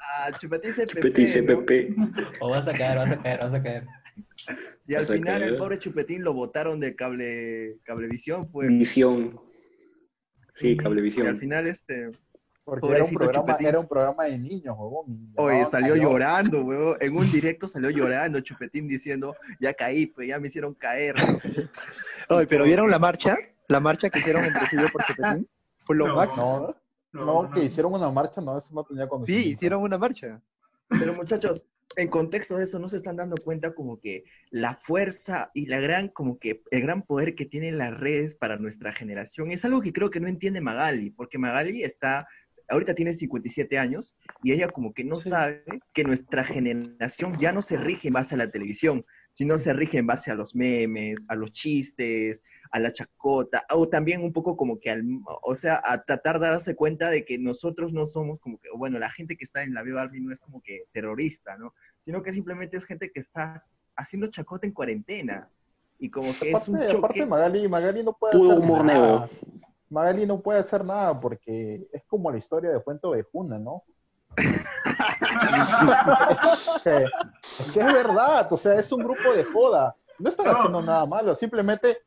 Ah, 0.00 0.32
chupetín 0.38 0.72
CPP, 0.72 1.28
Chupetín. 1.28 2.14
O 2.40 2.50
vas 2.50 2.66
a 2.66 2.72
caer, 2.72 2.98
vas 2.98 3.10
a 3.10 3.22
caer, 3.22 3.38
vas 3.40 3.54
a 3.54 3.62
caer. 3.62 3.86
Y 4.86 4.94
al 4.94 5.04
final 5.04 5.42
el 5.42 5.56
pobre 5.58 5.78
chupetín 5.78 6.22
lo 6.24 6.32
botaron 6.32 6.80
de 6.80 6.94
cable, 6.96 7.78
cablevisión, 7.84 8.48
fue... 8.50 8.66
Visión. 8.68 9.38
Sí, 10.54 10.68
Y 10.68 10.72
al 10.72 10.76
cablevisión. 10.78 11.36
final, 11.38 11.66
este, 11.66 12.10
Porque 12.64 12.88
era 12.88 13.04
un, 13.04 13.10
programa, 13.14 13.56
era 13.60 13.78
un 13.78 13.86
programa 13.88 14.24
de 14.24 14.38
niños, 14.38 14.74
huevón. 14.78 15.32
oye, 15.36 15.64
salió 15.66 15.94
llorando, 15.96 16.62
weón. 16.64 16.96
En 17.00 17.16
un 17.16 17.30
directo 17.32 17.68
salió 17.68 17.90
llorando 17.90 18.40
Chupetín 18.40 18.88
diciendo, 18.88 19.36
ya 19.60 19.72
caí, 19.74 20.06
pues 20.06 20.28
ya 20.28 20.38
me 20.38 20.48
hicieron 20.48 20.74
caer. 20.74 21.14
Oye, 22.30 22.46
pero 22.46 22.64
¿vieron 22.64 22.90
la 22.90 22.98
marcha? 22.98 23.36
La 23.68 23.80
marcha 23.80 24.10
que 24.10 24.18
hicieron 24.18 24.44
en 24.44 24.52
Trujillo 24.52 24.88
por 24.92 25.02
Chupetín. 25.04 25.48
Fue 25.84 25.96
lo 25.96 26.08
No. 26.08 26.16
máximo. 26.16 26.74
No, 27.12 27.24
no, 27.44 27.50
que 27.50 27.64
hicieron 27.64 27.94
una 27.94 28.10
marcha, 28.10 28.40
no, 28.42 28.58
eso 28.58 28.68
no 28.74 28.84
tenía 28.84 29.04
Sí, 29.04 29.08
conocimiento. 29.08 29.48
hicieron 29.48 29.82
una 29.82 29.96
marcha. 29.96 30.42
Pero 30.88 31.14
muchachos, 31.14 31.64
en 31.96 32.08
contexto 32.08 32.56
de 32.56 32.64
eso, 32.64 32.78
no 32.78 32.88
se 32.88 32.98
están 32.98 33.16
dando 33.16 33.36
cuenta 33.36 33.74
como 33.74 34.00
que 34.00 34.24
la 34.50 34.74
fuerza 34.74 35.50
y 35.54 35.66
la 35.66 35.80
gran, 35.80 36.08
como 36.08 36.38
que 36.38 36.62
el 36.70 36.82
gran 36.82 37.02
poder 37.02 37.34
que 37.34 37.46
tienen 37.46 37.78
las 37.78 37.98
redes 37.98 38.34
para 38.34 38.56
nuestra 38.56 38.92
generación 38.92 39.50
es 39.50 39.64
algo 39.64 39.80
que 39.80 39.92
creo 39.92 40.10
que 40.10 40.20
no 40.20 40.28
entiende 40.28 40.60
Magali, 40.60 41.10
porque 41.10 41.38
Magali 41.38 41.82
está, 41.82 42.28
ahorita 42.68 42.94
tiene 42.94 43.12
57 43.12 43.78
años 43.78 44.16
y 44.42 44.52
ella 44.52 44.68
como 44.68 44.92
que 44.92 45.04
no 45.04 45.16
sabe 45.16 45.64
que 45.92 46.04
nuestra 46.04 46.44
generación 46.44 47.38
ya 47.38 47.52
no 47.52 47.62
se 47.62 47.76
rige 47.76 48.08
en 48.08 48.14
base 48.14 48.34
a 48.34 48.38
la 48.38 48.50
televisión, 48.50 49.04
sino 49.38 49.56
se 49.56 49.72
rige 49.72 49.98
en 49.98 50.06
base 50.08 50.32
a 50.32 50.34
los 50.34 50.56
memes, 50.56 51.24
a 51.28 51.36
los 51.36 51.52
chistes, 51.52 52.42
a 52.72 52.80
la 52.80 52.92
chacota, 52.92 53.64
o 53.70 53.88
también 53.88 54.20
un 54.24 54.32
poco 54.32 54.56
como 54.56 54.80
que 54.80 54.90
al, 54.90 55.04
o 55.44 55.54
sea, 55.54 55.80
a 55.84 56.02
tratar 56.02 56.40
de 56.40 56.48
darse 56.48 56.74
cuenta 56.74 57.08
de 57.08 57.24
que 57.24 57.38
nosotros 57.38 57.92
no 57.92 58.04
somos 58.06 58.40
como 58.40 58.58
que, 58.58 58.68
bueno, 58.76 58.98
la 58.98 59.10
gente 59.10 59.36
que 59.36 59.44
está 59.44 59.62
en 59.62 59.74
la 59.74 59.84
Viva 59.84 60.02
Army 60.02 60.18
no 60.18 60.32
es 60.32 60.40
como 60.40 60.60
que 60.60 60.86
terrorista, 60.90 61.56
¿no? 61.56 61.72
Sino 62.02 62.20
que 62.20 62.32
simplemente 62.32 62.76
es 62.76 62.84
gente 62.84 63.12
que 63.12 63.20
está 63.20 63.64
haciendo 63.94 64.26
chacota 64.26 64.66
en 64.66 64.72
cuarentena. 64.72 65.48
Y 66.00 66.10
como 66.10 66.36
que 66.36 66.50
es 66.50 66.56
Aparte, 66.68 66.70
un 66.72 66.96
aparte. 66.96 67.26
Magali, 67.26 67.68
Magali 67.68 68.02
no 68.02 68.14
puede 68.14 68.32
Puro 68.32 68.50
hacer 68.54 68.64
humor 68.64 68.84
nada. 68.84 69.28
negro. 69.28 69.28
Magali 69.88 70.26
no 70.26 70.40
puede 70.40 70.58
hacer 70.58 70.84
nada 70.84 71.20
porque 71.20 71.86
es 71.92 72.02
como 72.08 72.32
la 72.32 72.38
historia 72.38 72.70
de 72.70 72.80
Fuente 72.80 73.06
Ovejuna, 73.06 73.60
¿no? 73.60 73.84
Es, 74.38 74.62
que, 77.72 77.80
es 77.80 77.92
verdad, 77.92 78.52
o 78.52 78.56
sea, 78.56 78.74
es 78.74 78.92
un 78.92 79.02
grupo 79.02 79.32
de 79.34 79.42
joda. 79.44 79.94
No 80.18 80.28
están 80.28 80.46
No. 80.46 80.52
haciendo 80.52 80.82
nada 80.82 81.06
malo, 81.06 81.34
simplemente 81.34 81.98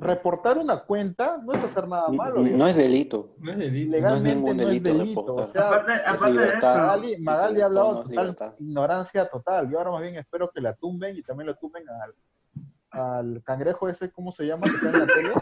reportar 0.00 0.58
una 0.58 0.78
cuenta 0.84 1.38
no 1.44 1.52
es 1.52 1.62
hacer 1.64 1.86
nada 1.88 2.08
malo. 2.08 2.40
No 2.40 2.66
es 2.68 2.76
delito. 2.76 3.34
No 3.40 3.50
es 3.52 3.58
delito. 3.58 3.90
Legalmente 3.92 4.54
no 4.54 4.62
es 4.62 4.68
delito 4.68 4.94
delito. 4.94 5.34
O 5.34 5.42
sea, 5.44 5.68
Aparte, 5.68 5.92
Es 5.94 6.00
aparte 6.06 6.24
de 6.24 6.30
libertad. 6.32 6.74
Magali, 6.76 7.14
Sí, 7.14 7.22
Magali 7.22 7.54
pero 7.54 7.62
ha 7.62 7.66
hablado 7.66 7.92
no 7.92 7.98
es 8.00 8.04
total 8.08 8.24
libertad. 8.24 8.52
ignorancia 8.60 9.28
total. 9.28 9.70
Yo 9.70 9.78
ahora 9.78 9.90
más 9.90 10.02
bien 10.02 10.14
espero 10.16 10.50
que 10.54 10.60
la 10.60 10.72
tumben 10.74 11.16
y 11.16 11.22
también 11.22 11.46
lo 11.48 11.56
tumben 11.56 11.82
al, 11.88 12.14
al 12.90 13.42
cangrejo 13.42 13.88
ese, 13.88 14.12
¿cómo 14.12 14.30
se 14.30 14.46
llama? 14.46 14.62
Que 14.68 14.76
está 14.76 14.90
en 14.90 14.98
la 15.00 15.06
tele. 15.06 15.32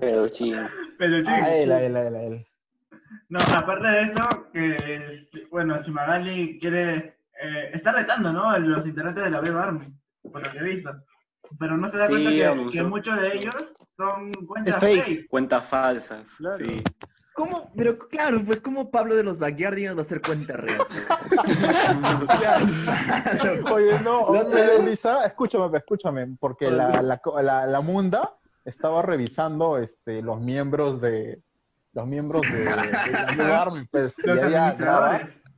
Pero 0.00 0.28
ching. 0.28 0.54
pero 0.96 1.24
sí. 1.24 1.30
A 1.30 1.56
él, 1.56 1.72
a 1.72 1.82
él, 1.82 1.96
a 1.96 2.06
él, 2.06 2.14
a 2.14 2.22
él. 2.22 2.46
No, 3.28 3.38
aparte 3.56 3.88
de 3.88 4.02
eso, 4.02 4.50
que, 4.52 5.28
bueno, 5.50 5.82
si 5.82 5.90
Magali 5.90 6.58
quiere, 6.60 7.18
eh, 7.42 7.70
está 7.74 7.92
retando, 7.92 8.32
¿no? 8.32 8.56
Los 8.58 8.86
integrantes 8.86 9.24
de 9.24 9.30
la 9.30 9.40
Beba 9.40 9.64
Army, 9.64 9.92
por 10.22 10.44
lo 10.44 10.50
que 10.52 10.58
he 10.58 10.62
visto. 10.62 10.90
Pero 11.58 11.76
no 11.76 11.88
se 11.88 11.96
da 11.98 12.06
Sí, 12.06 12.12
cuenta 12.12 12.30
que, 12.30 12.70
que 12.70 12.82
muchos 12.82 13.20
de 13.20 13.36
ellos 13.36 13.54
son 13.96 14.32
cuentas 14.46 14.74
Es 14.74 14.80
fake. 14.80 15.04
fake. 15.04 15.28
Cuentas 15.28 15.66
falsas. 15.66 16.34
Claro. 16.36 16.56
Sí. 16.58 16.82
¿Cómo? 17.34 17.72
Pero 17.76 17.96
claro, 17.98 18.42
pues 18.44 18.60
como 18.60 18.90
Pablo 18.90 19.14
de 19.14 19.22
los 19.22 19.38
Backyardigans 19.38 19.96
va 19.96 20.02
a 20.02 20.04
ser 20.04 20.20
cuenta 20.20 20.56
real. 20.56 20.76
Oye, 23.72 23.98
no, 24.04 24.32
La 24.32 24.40
a 24.40 24.44
mí 24.44 24.50
me 24.50 24.60
da 24.60 24.66
otra- 24.74 24.84
risa. 24.84 25.24
Escúchame, 25.24 25.78
escúchame, 25.78 26.36
porque 26.40 26.70
la, 26.70 27.02
la, 27.02 27.20
la, 27.42 27.66
la 27.66 27.80
Munda 27.80 28.34
estaba 28.64 29.02
revisando 29.02 29.78
este, 29.78 30.22
los 30.22 30.40
miembros 30.40 31.00
de 31.00 31.42
los 31.98 32.06
miembros 32.06 32.42
de, 32.52 32.60
de 32.60 33.12
la 33.12 33.32
New 33.32 33.52
Army, 33.52 33.84
pues, 33.90 34.14
Los 34.18 34.38
ella 34.38 34.76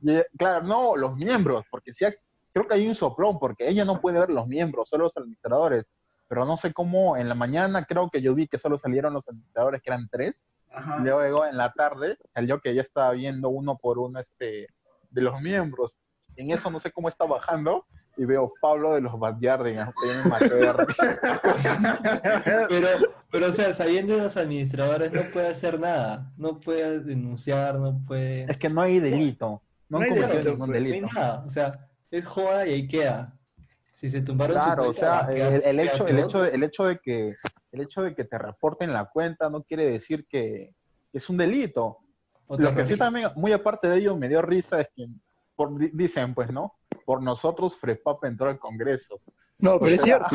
ella- 0.01 0.25
claro, 0.37 0.63
no, 0.63 0.95
los 0.95 1.15
miembros, 1.15 1.65
porque 1.69 1.91
hay- 2.03 2.15
creo 2.51 2.67
que 2.67 2.73
hay 2.73 2.87
un 2.87 2.95
soplón, 2.95 3.37
porque 3.39 3.67
ella 3.69 3.85
no 3.85 4.01
puede 4.01 4.19
ver 4.19 4.29
los 4.31 4.47
miembros, 4.47 4.89
solo 4.89 5.03
los 5.05 5.17
administradores. 5.17 5.85
pero 6.27 6.45
no 6.45 6.55
sé 6.57 6.73
cómo 6.73 7.17
en 7.17 7.27
la 7.29 7.35
mañana 7.35 7.83
creo 7.85 8.09
que 8.09 8.21
yo 8.21 8.33
vi 8.33 8.47
que 8.47 8.57
solo 8.57 8.77
salieron 8.77 9.13
los 9.13 9.27
administradores, 9.27 9.81
que 9.81 9.89
eran 9.91 10.07
tres, 10.09 10.45
Ajá. 10.71 10.97
luego 10.99 11.45
en 11.45 11.57
la 11.57 11.71
tarde 11.73 12.17
salió 12.33 12.59
que 12.61 12.73
ya 12.73 12.81
estaba 12.81 13.11
viendo 13.11 13.49
uno 13.49 13.77
por 13.77 13.99
uno 13.99 14.17
este, 14.19 14.67
de 15.09 15.21
los 15.21 15.39
miembros. 15.41 15.97
En 16.37 16.49
eso 16.51 16.71
no 16.71 16.79
sé 16.79 16.91
cómo 16.91 17.09
está 17.09 17.25
bajando, 17.25 17.85
y 18.17 18.25
veo 18.25 18.53
Pablo 18.61 18.93
de 18.93 19.01
los 19.01 19.17
Backyardigans. 19.17 19.93
Pero, 22.69 22.87
pero, 23.31 23.47
o 23.47 23.53
sea, 23.53 23.73
sabiendo 23.73 24.15
de 24.15 24.23
los 24.23 24.37
administradores 24.37 25.11
no 25.13 25.21
puede 25.33 25.49
hacer 25.49 25.79
nada. 25.79 26.31
No 26.37 26.59
puede 26.59 26.99
denunciar, 26.99 27.75
no 27.75 27.99
puede... 28.05 28.43
Es 28.43 28.57
que 28.57 28.69
no 28.69 28.81
hay 28.81 28.99
delito, 28.99 29.61
no, 29.89 29.99
No 29.99 30.03
hay 30.03 30.11
delito, 30.11 30.51
ningún 30.51 30.57
pues, 30.57 30.69
No 30.69 30.75
hay 30.75 30.83
delito. 30.83 31.07
nada. 31.13 31.43
O 31.47 31.51
sea, 31.51 31.71
es 32.09 32.25
joda 32.25 32.67
y 32.67 32.73
ahí 32.73 32.87
queda. 32.87 33.33
Si 33.93 34.09
se 34.09 34.21
tumbaron 34.21 34.57
su 34.57 34.63
Claro, 34.63 34.89
o 34.89 34.93
sea, 34.93 35.27
el, 35.29 35.79
hecho, 35.79 36.07
el 36.07 36.19
hecho, 36.19 36.41
de, 36.41 36.49
el 36.49 36.63
hecho 36.63 36.85
de 36.85 36.97
que, 36.99 37.31
el 37.71 37.81
hecho 37.81 38.01
de 38.01 38.15
que 38.15 38.23
te 38.25 38.37
reporten 38.37 38.91
la 38.93 39.05
cuenta 39.05 39.49
no 39.49 39.63
quiere 39.63 39.85
decir 39.85 40.25
que 40.27 40.73
es 41.13 41.29
un 41.29 41.37
delito. 41.37 41.99
Lo 42.49 42.75
que 42.75 42.85
sí 42.85 42.97
también, 42.97 43.29
muy 43.35 43.53
aparte 43.53 43.87
de 43.87 43.97
ello, 43.99 44.17
me 44.17 44.27
dio 44.27 44.41
risa 44.41 44.81
es 44.81 44.89
que, 44.95 45.07
por, 45.55 45.77
di- 45.77 45.91
dicen, 45.93 46.33
pues, 46.33 46.51
¿no? 46.51 46.73
Por 47.05 47.21
nosotros, 47.21 47.77
Frepap 47.77 48.23
entró 48.25 48.49
al 48.49 48.59
Congreso. 48.59 49.19
No, 49.59 49.79
pero 49.79 49.95
es 49.95 50.01
cierto. 50.01 50.29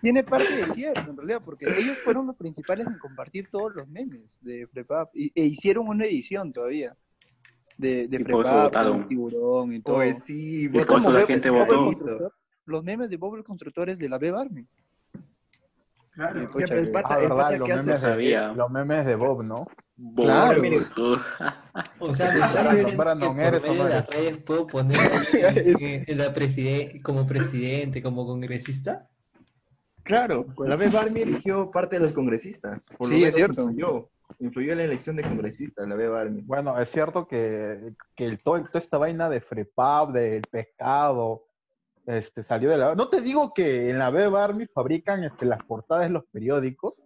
Tiene 0.00 0.22
parte 0.22 0.54
de 0.54 0.70
cierto, 0.72 1.00
en 1.10 1.16
realidad, 1.16 1.40
porque 1.44 1.66
ellos 1.66 1.98
fueron 2.04 2.26
los 2.26 2.36
principales 2.36 2.86
en 2.86 2.98
compartir 2.98 3.48
todos 3.50 3.74
los 3.74 3.88
memes 3.88 4.38
de 4.42 4.66
Prepap 4.68 5.10
y, 5.14 5.32
e 5.34 5.44
hicieron 5.46 5.88
una 5.88 6.04
edición 6.04 6.52
todavía 6.52 6.96
de, 7.78 8.06
de 8.08 8.18
votaron. 8.18 8.98
con 8.98 9.06
tiburón 9.06 9.72
y 9.72 9.80
todo. 9.80 9.96
Pues 9.96 10.22
sí, 10.24 10.70
como 10.86 11.10
la 11.10 11.26
gente 11.26 11.50
votó. 11.50 11.90
los 12.66 12.84
memes 12.84 13.10
de 13.10 13.16
Bob 13.16 13.36
el 13.36 13.44
Constructor 13.44 13.88
es 13.90 13.98
de 13.98 14.08
la 14.08 14.18
Beb 14.18 14.36
Army. 14.36 14.66
Claro. 16.12 16.48
Pero 16.54 16.78
el 16.78 16.92
pata, 16.92 17.08
Ah, 17.14 17.14
el 17.16 17.22
verdad, 17.22 17.36
pata 17.36 17.56
los 17.58 17.66
que 17.66 17.72
hace 17.72 17.86
memes, 17.86 17.98
eso. 17.98 18.06
de, 18.06 18.12
sabía. 18.12 18.52
los 18.52 18.70
memes 18.70 19.04
de 19.06 19.16
Bob, 19.16 19.42
¿no? 19.42 19.66
Claro. 20.14 20.62
O 21.98 22.14
sea, 22.14 22.30
me 22.32 22.40
está 22.40 22.62
Brandon, 22.62 22.76
diciendo 22.76 23.04
Brandon, 23.04 23.36
que 23.36 23.42
¿eres 23.42 23.60
por 23.60 23.70
o 23.70 23.74
medio 23.74 23.78
no 23.78 23.84
de 23.84 23.90
eres? 23.90 24.04
las 24.04 24.10
redes 24.10 24.38
puedo 24.38 24.66
poner 24.66 24.96
la 26.08 27.02
como 27.02 27.26
presidente, 27.26 28.02
como 28.02 28.26
congresista. 28.26 29.08
Claro, 30.04 30.46
la 30.58 30.76
Beb 30.76 30.96
Army 30.96 31.22
eligió 31.22 31.70
parte 31.70 31.96
de 31.98 32.04
los 32.04 32.12
congresistas. 32.12 32.86
Por 32.96 33.08
lo 33.08 33.14
Sí, 33.14 33.24
es 33.24 33.34
cierto. 33.34 33.62
Influyó, 33.62 34.10
influyó 34.38 34.72
en 34.72 34.78
la 34.78 34.84
elección 34.84 35.16
de 35.16 35.22
congresistas, 35.22 35.88
la 35.88 35.94
Beb 35.94 36.14
Army. 36.14 36.42
Bueno, 36.42 36.78
es 36.78 36.90
cierto 36.90 37.26
que, 37.26 37.94
que 38.14 38.26
el, 38.26 38.38
todo, 38.42 38.62
toda 38.64 38.80
esta 38.80 38.98
vaina 38.98 39.28
de 39.30 39.40
Frepap, 39.40 40.12
del 40.12 40.42
pescado, 40.42 41.46
este, 42.06 42.44
salió 42.44 42.70
de 42.70 42.76
la... 42.76 42.94
No 42.94 43.08
te 43.08 43.22
digo 43.22 43.54
que 43.54 43.88
en 43.88 43.98
la 43.98 44.10
Beb 44.10 44.36
Army 44.36 44.66
fabrican 44.66 45.24
este, 45.24 45.46
las 45.46 45.62
portadas 45.64 46.04
de 46.04 46.10
los 46.10 46.24
periódicos. 46.26 47.02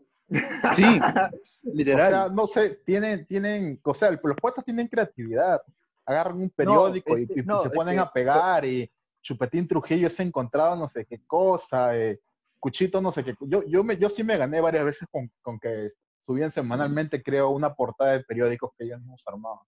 Sí, 0.74 1.00
O 1.64 1.70
literal. 1.72 2.10
sea, 2.10 2.28
no 2.28 2.46
sé, 2.46 2.80
tienen, 2.84 3.26
tienen, 3.26 3.80
o 3.82 3.94
sea, 3.94 4.10
los 4.10 4.36
poetas 4.36 4.64
tienen 4.64 4.88
creatividad. 4.88 5.60
Agarran 6.06 6.40
un 6.40 6.50
periódico 6.50 7.14
es 7.14 7.22
y, 7.22 7.26
que- 7.26 7.40
y 7.40 7.42
no, 7.44 7.62
se 7.62 7.70
ponen 7.70 7.94
que- 7.94 8.00
a 8.00 8.10
pegar 8.10 8.64
y 8.64 8.90
Chupetín 9.22 9.66
Trujillo 9.68 10.08
se 10.08 10.22
ha 10.22 10.26
encontrado 10.26 10.76
no 10.76 10.88
sé 10.88 11.04
qué 11.04 11.20
cosa, 11.26 11.96
eh, 11.98 12.20
Cuchito 12.60 13.00
no 13.00 13.12
sé 13.12 13.24
qué. 13.24 13.34
Yo, 13.40 13.62
yo, 13.66 13.84
me, 13.84 13.96
yo 13.96 14.08
sí 14.10 14.24
me 14.24 14.36
gané 14.36 14.60
varias 14.60 14.84
veces 14.84 15.06
con, 15.10 15.30
con 15.42 15.58
que 15.60 15.92
subían 16.26 16.50
semanalmente, 16.50 17.22
creo, 17.22 17.50
una 17.50 17.74
portada 17.74 18.12
de 18.12 18.24
periódicos 18.24 18.70
que 18.76 18.84
ellos 18.84 18.98
mismos 19.00 19.22
armaban. 19.26 19.64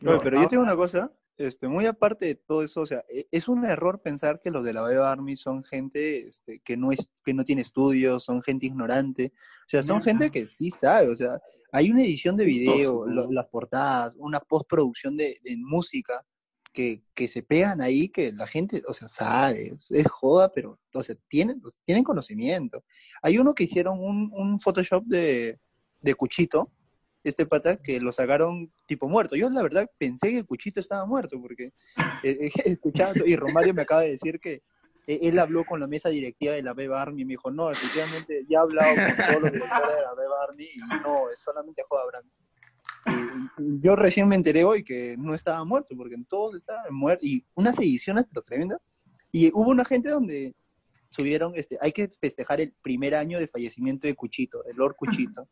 No, 0.00 0.18
pero 0.20 0.40
yo 0.40 0.48
tengo 0.48 0.62
una 0.62 0.76
cosa, 0.76 1.10
este, 1.40 1.68
muy 1.68 1.86
aparte 1.86 2.26
de 2.26 2.34
todo 2.34 2.62
eso, 2.62 2.82
o 2.82 2.86
sea, 2.86 3.04
e- 3.08 3.26
es 3.30 3.48
un 3.48 3.64
error 3.64 4.00
pensar 4.02 4.40
que 4.42 4.50
los 4.50 4.64
de 4.64 4.72
la 4.72 4.82
Beb 4.82 5.02
Army 5.02 5.36
son 5.36 5.62
gente 5.62 6.28
este, 6.28 6.60
que, 6.60 6.76
no 6.76 6.92
es, 6.92 7.08
que 7.24 7.34
no 7.34 7.44
tiene 7.44 7.62
estudios, 7.62 8.24
son 8.24 8.42
gente 8.42 8.66
ignorante, 8.66 9.32
o 9.34 9.68
sea, 9.68 9.82
son 9.82 10.02
gente 10.02 10.30
que 10.30 10.46
sí 10.46 10.70
sabe, 10.70 11.08
o 11.08 11.16
sea, 11.16 11.40
hay 11.72 11.90
una 11.90 12.02
edición 12.02 12.36
de 12.36 12.44
video, 12.44 13.06
lo- 13.06 13.30
las 13.32 13.46
portadas, 13.48 14.14
una 14.18 14.40
postproducción 14.40 15.16
de, 15.16 15.38
de 15.42 15.56
música 15.56 16.24
que, 16.72 17.02
que 17.14 17.26
se 17.26 17.42
pegan 17.42 17.80
ahí, 17.80 18.08
que 18.08 18.32
la 18.32 18.46
gente, 18.46 18.82
o 18.86 18.92
sea, 18.92 19.08
sabe, 19.08 19.72
es, 19.74 19.90
es 19.90 20.06
joda, 20.08 20.52
pero, 20.52 20.78
o 20.94 21.02
sea, 21.02 21.16
tienen, 21.28 21.60
tienen 21.84 22.04
conocimiento. 22.04 22.84
Hay 23.22 23.38
uno 23.38 23.54
que 23.54 23.64
hicieron 23.64 23.98
un, 23.98 24.30
un 24.32 24.60
Photoshop 24.60 25.04
de, 25.04 25.58
de 26.00 26.14
Cuchito, 26.14 26.70
este 27.24 27.46
pata, 27.46 27.76
que 27.76 28.00
lo 28.00 28.12
sacaron 28.12 28.72
tipo 28.86 29.08
muerto. 29.08 29.36
Yo 29.36 29.50
la 29.50 29.62
verdad 29.62 29.90
pensé 29.98 30.30
que 30.30 30.38
el 30.38 30.46
Cuchito 30.46 30.80
estaba 30.80 31.04
muerto, 31.06 31.40
porque 31.40 31.72
eh, 32.22 32.22
eh, 32.22 32.50
escuchaba, 32.64 33.12
y 33.24 33.36
Romario 33.36 33.74
me 33.74 33.82
acaba 33.82 34.02
de 34.02 34.10
decir 34.10 34.40
que 34.40 34.62
eh, 35.06 35.18
él 35.22 35.38
habló 35.38 35.64
con 35.64 35.80
la 35.80 35.86
mesa 35.86 36.08
directiva 36.08 36.54
de 36.54 36.62
la 36.62 36.74
Beba 36.74 37.02
Army 37.02 37.22
y 37.22 37.24
me 37.24 37.32
dijo, 37.32 37.50
no, 37.50 37.70
efectivamente, 37.70 38.44
ya 38.48 38.58
he 38.58 38.60
hablado 38.60 38.94
con 38.94 39.26
todos 39.26 39.42
los 39.42 39.52
directores 39.52 39.96
de 39.96 40.02
la 40.02 40.14
Beba 40.14 40.44
Army 40.48 40.64
y 40.64 40.78
no, 41.02 41.30
es 41.30 41.38
solamente 41.40 41.82
joda 41.88 42.06
Brand. 42.06 42.30
Y 43.58 43.80
yo 43.80 43.96
recién 43.96 44.28
me 44.28 44.36
enteré 44.36 44.64
hoy 44.64 44.84
que 44.84 45.16
no 45.18 45.34
estaba 45.34 45.64
muerto, 45.64 45.96
porque 45.96 46.14
en 46.14 46.24
todos 46.24 46.56
estaban 46.56 46.94
muertos, 46.94 47.26
y 47.26 47.44
unas 47.54 47.78
ediciones 47.78 48.26
pero 48.28 48.42
tremendas. 48.42 48.78
Y 49.32 49.48
hubo 49.48 49.70
una 49.70 49.84
gente 49.84 50.10
donde 50.10 50.54
subieron, 51.08 51.52
este, 51.54 51.78
hay 51.80 51.92
que 51.92 52.08
festejar 52.20 52.60
el 52.60 52.72
primer 52.82 53.14
año 53.14 53.38
de 53.38 53.48
fallecimiento 53.48 54.06
de 54.06 54.14
Cuchito, 54.14 54.62
de 54.62 54.74
Lord 54.74 54.96
Cuchito. 54.96 55.48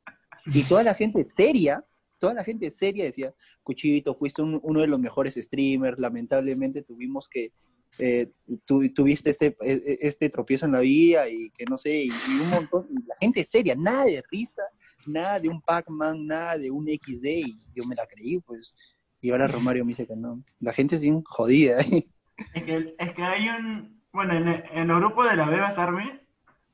Y 0.53 0.63
toda 0.65 0.83
la 0.83 0.95
gente 0.95 1.27
seria, 1.31 1.85
toda 2.19 2.35
la 2.35 2.45
gente 2.45 2.71
seria 2.71 3.05
decía, 3.05 3.33
Cuchito, 3.63 4.15
fuiste 4.15 4.43
un- 4.43 4.61
uno 4.63 4.81
de 4.81 4.87
los 4.87 4.99
mejores 4.99 5.35
streamers, 5.35 5.99
lamentablemente 5.99 6.83
tuvimos 6.83 7.29
que, 7.29 7.53
eh, 7.99 8.31
tu- 8.65 8.89
tuviste 8.93 9.31
este, 9.31 9.57
e- 9.63 9.73
e- 9.73 9.99
este 10.03 10.29
tropiezo 10.31 10.67
en 10.67 10.73
la 10.73 10.81
vida 10.81 11.29
y 11.29 11.51
que 11.51 11.65
no 11.65 11.77
sé, 11.77 12.05
y, 12.05 12.11
un 12.43 12.51
montón, 12.51 12.87
la 13.07 13.15
gente 13.21 13.45
seria, 13.45 13.75
nada 13.77 14.05
de 14.05 14.23
risa, 14.31 14.63
nada 15.07 15.39
de 15.41 15.49
un 15.49 15.61
Pac-Man, 15.63 16.27
nada 16.27 16.59
de 16.59 16.71
un 16.71 16.87
XD, 16.89 17.25
y 17.47 17.57
yo 17.75 17.85
me 17.85 17.95
la 17.95 18.07
creí, 18.07 18.39
pues. 18.41 18.75
Y 19.21 19.31
ahora 19.31 19.47
Romario 19.49 19.85
me 19.85 19.91
dice 19.91 20.07
que 20.07 20.15
no. 20.17 20.43
La 20.61 20.73
gente 20.73 20.97
es 20.97 21.03
bien 21.03 21.23
jodida. 21.25 21.79
¿eh? 22.03 22.07
Es 22.55 22.63
que, 22.65 22.95
es 22.99 23.15
que 23.15 23.23
hay 23.23 23.49
un, 23.49 24.01
bueno, 24.13 24.35
en, 24.37 24.49
el- 24.49 24.65
en 24.73 24.91
el 24.91 24.97
grupo 24.97 25.25
de 25.25 25.37
la 25.37 25.47
Bebas 25.49 25.77
Army 25.79 26.21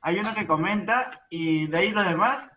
hay 0.02 0.18
uno 0.18 0.34
que 0.34 0.46
comenta 0.46 1.26
y 1.30 1.66
de 1.68 1.78
ahí 1.78 1.90
los 1.90 2.04
demás 2.06 2.50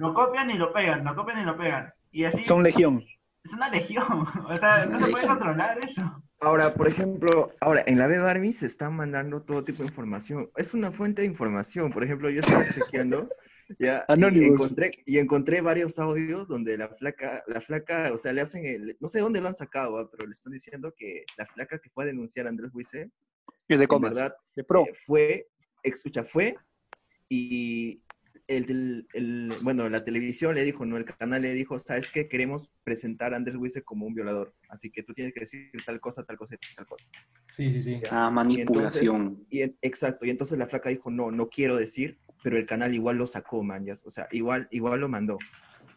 lo 0.00 0.14
copian 0.14 0.50
y 0.50 0.54
lo 0.54 0.72
pegan, 0.72 1.04
lo 1.04 1.14
copian 1.14 1.40
y 1.40 1.44
lo 1.44 1.56
pegan. 1.56 1.92
Y 2.10 2.24
así 2.24 2.42
Son 2.42 2.62
legión. 2.62 3.04
es 3.44 3.52
una 3.52 3.68
legión, 3.68 4.04
o 4.48 4.56
sea, 4.56 4.86
no 4.86 4.98
se 5.00 5.10
puede 5.10 5.26
controlar 5.26 5.78
eso. 5.86 6.22
Ahora, 6.40 6.72
por 6.72 6.88
ejemplo, 6.88 7.52
ahora 7.60 7.82
en 7.86 7.98
la 7.98 8.06
Beb 8.06 8.24
Army 8.26 8.52
se 8.54 8.64
están 8.66 8.96
mandando 8.96 9.42
todo 9.42 9.62
tipo 9.62 9.82
de 9.82 9.88
información. 9.90 10.50
Es 10.56 10.72
una 10.72 10.90
fuente 10.90 11.20
de 11.20 11.28
información. 11.28 11.92
Por 11.92 12.02
ejemplo, 12.02 12.30
yo 12.30 12.40
estaba 12.40 12.66
chequeando 12.66 13.28
ya, 13.78 14.06
y 14.08 14.44
encontré, 14.44 15.02
y 15.04 15.18
encontré 15.18 15.60
varios 15.60 15.98
audios 15.98 16.48
donde 16.48 16.78
la 16.78 16.88
flaca, 16.88 17.44
la 17.46 17.60
flaca, 17.60 18.10
o 18.12 18.16
sea, 18.16 18.32
le 18.32 18.40
hacen 18.40 18.64
el, 18.64 18.96
no 19.00 19.08
sé 19.08 19.20
dónde 19.20 19.40
lo 19.42 19.48
han 19.48 19.54
sacado, 19.54 19.98
ah, 19.98 20.08
pero 20.10 20.26
le 20.26 20.32
están 20.32 20.52
diciendo 20.54 20.92
que 20.96 21.24
la 21.36 21.44
flaca 21.46 21.78
que 21.78 21.90
fue 21.90 22.04
a 22.04 22.06
denunciar 22.06 22.46
a 22.46 22.48
Andrés 22.48 22.72
Buise, 22.72 23.10
Es 23.68 23.78
de 23.78 23.86
comas. 23.86 24.14
verdad, 24.14 24.34
De 24.56 24.64
pro. 24.64 24.86
eh, 24.86 24.94
fue, 25.06 25.46
escucha, 25.82 26.24
fue 26.24 26.56
y 27.28 28.02
el, 28.50 29.54
bueno, 29.62 29.88
la 29.88 30.02
televisión 30.02 30.54
le 30.54 30.64
dijo, 30.64 30.84
no, 30.84 30.96
el 30.96 31.04
canal 31.04 31.42
le 31.42 31.54
dijo, 31.54 31.78
sabes 31.78 32.10
que 32.10 32.28
queremos 32.28 32.72
presentar 32.82 33.32
a 33.32 33.36
Andrés 33.36 33.56
Buise 33.56 33.82
como 33.82 34.06
un 34.06 34.14
violador, 34.14 34.54
así 34.68 34.90
que 34.90 35.02
tú 35.04 35.12
tienes 35.14 35.32
que 35.32 35.40
decir 35.40 35.70
tal 35.86 36.00
cosa, 36.00 36.24
tal 36.24 36.36
cosa 36.36 36.56
tal 36.76 36.86
cosa. 36.86 37.08
Sí, 37.52 37.70
sí, 37.70 37.80
sí. 37.80 38.00
Ah, 38.10 38.30
manipulación. 38.30 39.46
Y 39.50 39.62
exacto, 39.82 40.26
y 40.26 40.30
entonces 40.30 40.58
la 40.58 40.66
flaca 40.66 40.88
dijo, 40.88 41.10
no, 41.10 41.30
no 41.30 41.48
quiero 41.48 41.76
decir, 41.76 42.18
pero 42.42 42.56
el 42.58 42.66
canal 42.66 42.92
igual 42.94 43.18
lo 43.18 43.26
sacó, 43.26 43.62
man, 43.62 43.84
ya, 43.84 43.94
o 44.04 44.10
sea, 44.10 44.26
igual, 44.32 44.66
igual 44.72 45.00
lo 45.00 45.08
mandó. 45.08 45.38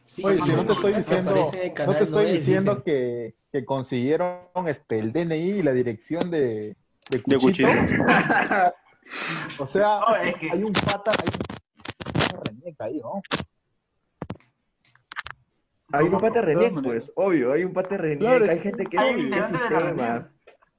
Sí, 0.06 0.24
Oye, 0.24 0.42
si 0.44 0.52
no 0.52 0.66
te 0.66 0.74
estoy 0.74 0.94
diciendo, 0.94 1.52
no 1.88 1.96
te 1.96 2.04
estoy 2.04 2.26
es, 2.26 2.34
diciendo 2.34 2.84
que, 2.84 3.36
que 3.52 3.66
consiguieron 3.66 4.42
este, 4.68 5.00
el 5.00 5.12
DNI 5.12 5.60
y 5.60 5.64
la 5.64 5.74
dirección 5.74 6.30
de, 6.30 6.76
de 7.10 7.24
De 7.26 7.38
Cuchito. 7.38 7.70
O 9.60 9.68
sea, 9.68 10.00
es 10.24 10.36
que- 10.36 10.50
hay 10.52 10.64
un 10.64 10.72
pata, 10.72 11.12
hay 11.12 11.28
un 11.28 11.53
una 12.64 12.72
reneca 12.72 12.86
ahí, 12.86 13.00
¿no? 13.00 13.22
Hay 15.92 16.06
un 16.06 16.18
pata 16.18 16.42
maneras. 16.42 16.74
pues, 16.84 17.12
obvio, 17.16 17.52
hay 17.52 17.64
un 17.64 17.74
pata 17.74 17.98
René, 17.98 18.18
Claro, 18.18 18.46
hay 18.50 18.60
gente 18.60 18.86
que 18.86 18.98
hay 18.98 19.32
sistemas. 19.44 20.34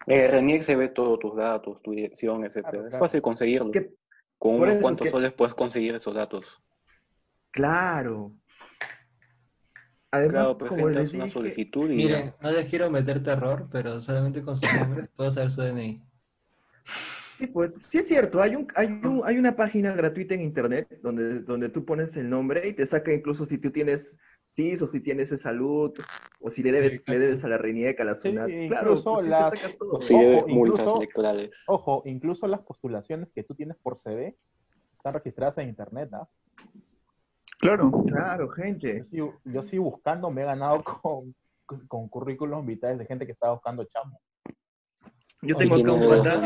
Eh, 0.06 0.28
Renier 0.28 0.62
se 0.62 0.76
ve 0.76 0.88
todos 0.88 1.18
tus 1.18 1.36
datos, 1.36 1.80
tu 1.82 1.92
dirección, 1.92 2.44
etc. 2.44 2.62
Claro, 2.62 2.88
Es 2.88 2.98
fácil 2.98 3.22
conseguirlo. 3.22 3.70
Con 4.38 4.56
unos 4.56 4.74
es 4.74 4.82
cuantos 4.82 5.04
que- 5.04 5.10
soles 5.10 5.32
puedes 5.32 5.54
conseguir 5.54 5.94
esos 5.94 6.14
datos. 6.14 6.60
Claro. 7.52 8.32
Además, 10.10 10.32
Claro, 10.32 10.58
como 10.58 10.70
presentas 10.70 10.96
les 10.96 11.14
una 11.14 11.24
dije, 11.24 11.32
solicitud 11.34 11.90
y 11.90 11.96
Miren, 11.96 12.26
ya. 12.26 12.36
no 12.40 12.50
les 12.52 12.66
quiero 12.66 12.90
meter 12.90 13.22
terror, 13.22 13.68
pero 13.70 14.00
solamente 14.00 14.42
con 14.42 14.56
su 14.56 14.66
nombre 14.76 15.08
puedo 15.16 15.30
saber 15.30 15.50
su 15.50 15.62
DNI. 15.62 16.02
Sí, 17.44 17.50
pues, 17.52 17.72
sí 17.76 17.98
es 17.98 18.08
cierto, 18.08 18.40
hay, 18.40 18.56
un, 18.56 18.66
hay, 18.74 18.86
un- 18.86 19.20
hay 19.24 19.36
una 19.38 19.54
página 19.54 19.92
gratuita 19.92 20.34
en 20.34 20.40
internet 20.40 20.88
donde, 21.02 21.40
donde 21.40 21.68
tú 21.68 21.84
pones 21.84 22.16
el 22.16 22.30
nombre 22.30 22.66
y 22.66 22.72
te 22.72 22.86
saca 22.86 23.12
incluso 23.12 23.44
si 23.44 23.58
tú 23.58 23.70
tienes 23.70 24.18
CIS 24.42 24.80
o 24.80 24.86
si 24.88 25.00
tienes 25.00 25.28
salud 25.38 25.92
o 26.40 26.50
si 26.50 26.62
le 26.62 26.72
debes, 26.72 27.06
le 27.06 27.18
debes 27.18 27.44
a 27.44 27.48
la 27.48 27.58
RENIEC, 27.58 28.00
a 28.00 28.04
la 28.04 28.14
Sí, 28.14 28.30
SUNAT. 28.30 28.48
incluso 28.48 28.68
claro, 28.70 29.02
pues 29.04 29.20
sí 29.24 29.28
las- 29.28 29.50
se 29.50 29.56
saca 29.58 29.76
todo. 29.78 29.90
O 29.92 30.00
si 30.00 30.18
debe 30.18 30.36
Ojo, 30.38 30.48
multas 30.48 30.78
incluso- 30.80 30.96
electorales. 30.96 31.64
Ojo, 31.66 32.02
incluso 32.06 32.46
las 32.46 32.60
postulaciones 32.62 33.28
que 33.34 33.42
tú 33.44 33.54
tienes 33.54 33.76
por 33.82 33.98
CV 33.98 34.34
están 34.96 35.12
registradas 35.14 35.58
en 35.58 35.68
internet, 35.68 36.08
¿ah? 36.14 36.26
Claro. 37.58 38.04
Claro, 38.06 38.46
Yo 38.46 38.52
gente. 38.52 39.04
yo 39.44 39.62
sí 39.62 39.76
buscando 39.76 40.30
me 40.30 40.42
he 40.42 40.44
ganado 40.46 40.82
con, 41.02 41.34
con 41.88 42.08
currículums 42.08 42.66
vitales 42.66 42.98
de 42.98 43.04
gente 43.06 43.26
que 43.26 43.32
estaba 43.32 43.52
buscando 43.52 43.84
chamo. 43.84 44.18
Yo 45.44 45.56
tengo 45.56 45.76
acá 45.76 45.92
un 45.92 46.08
pata, 46.08 46.40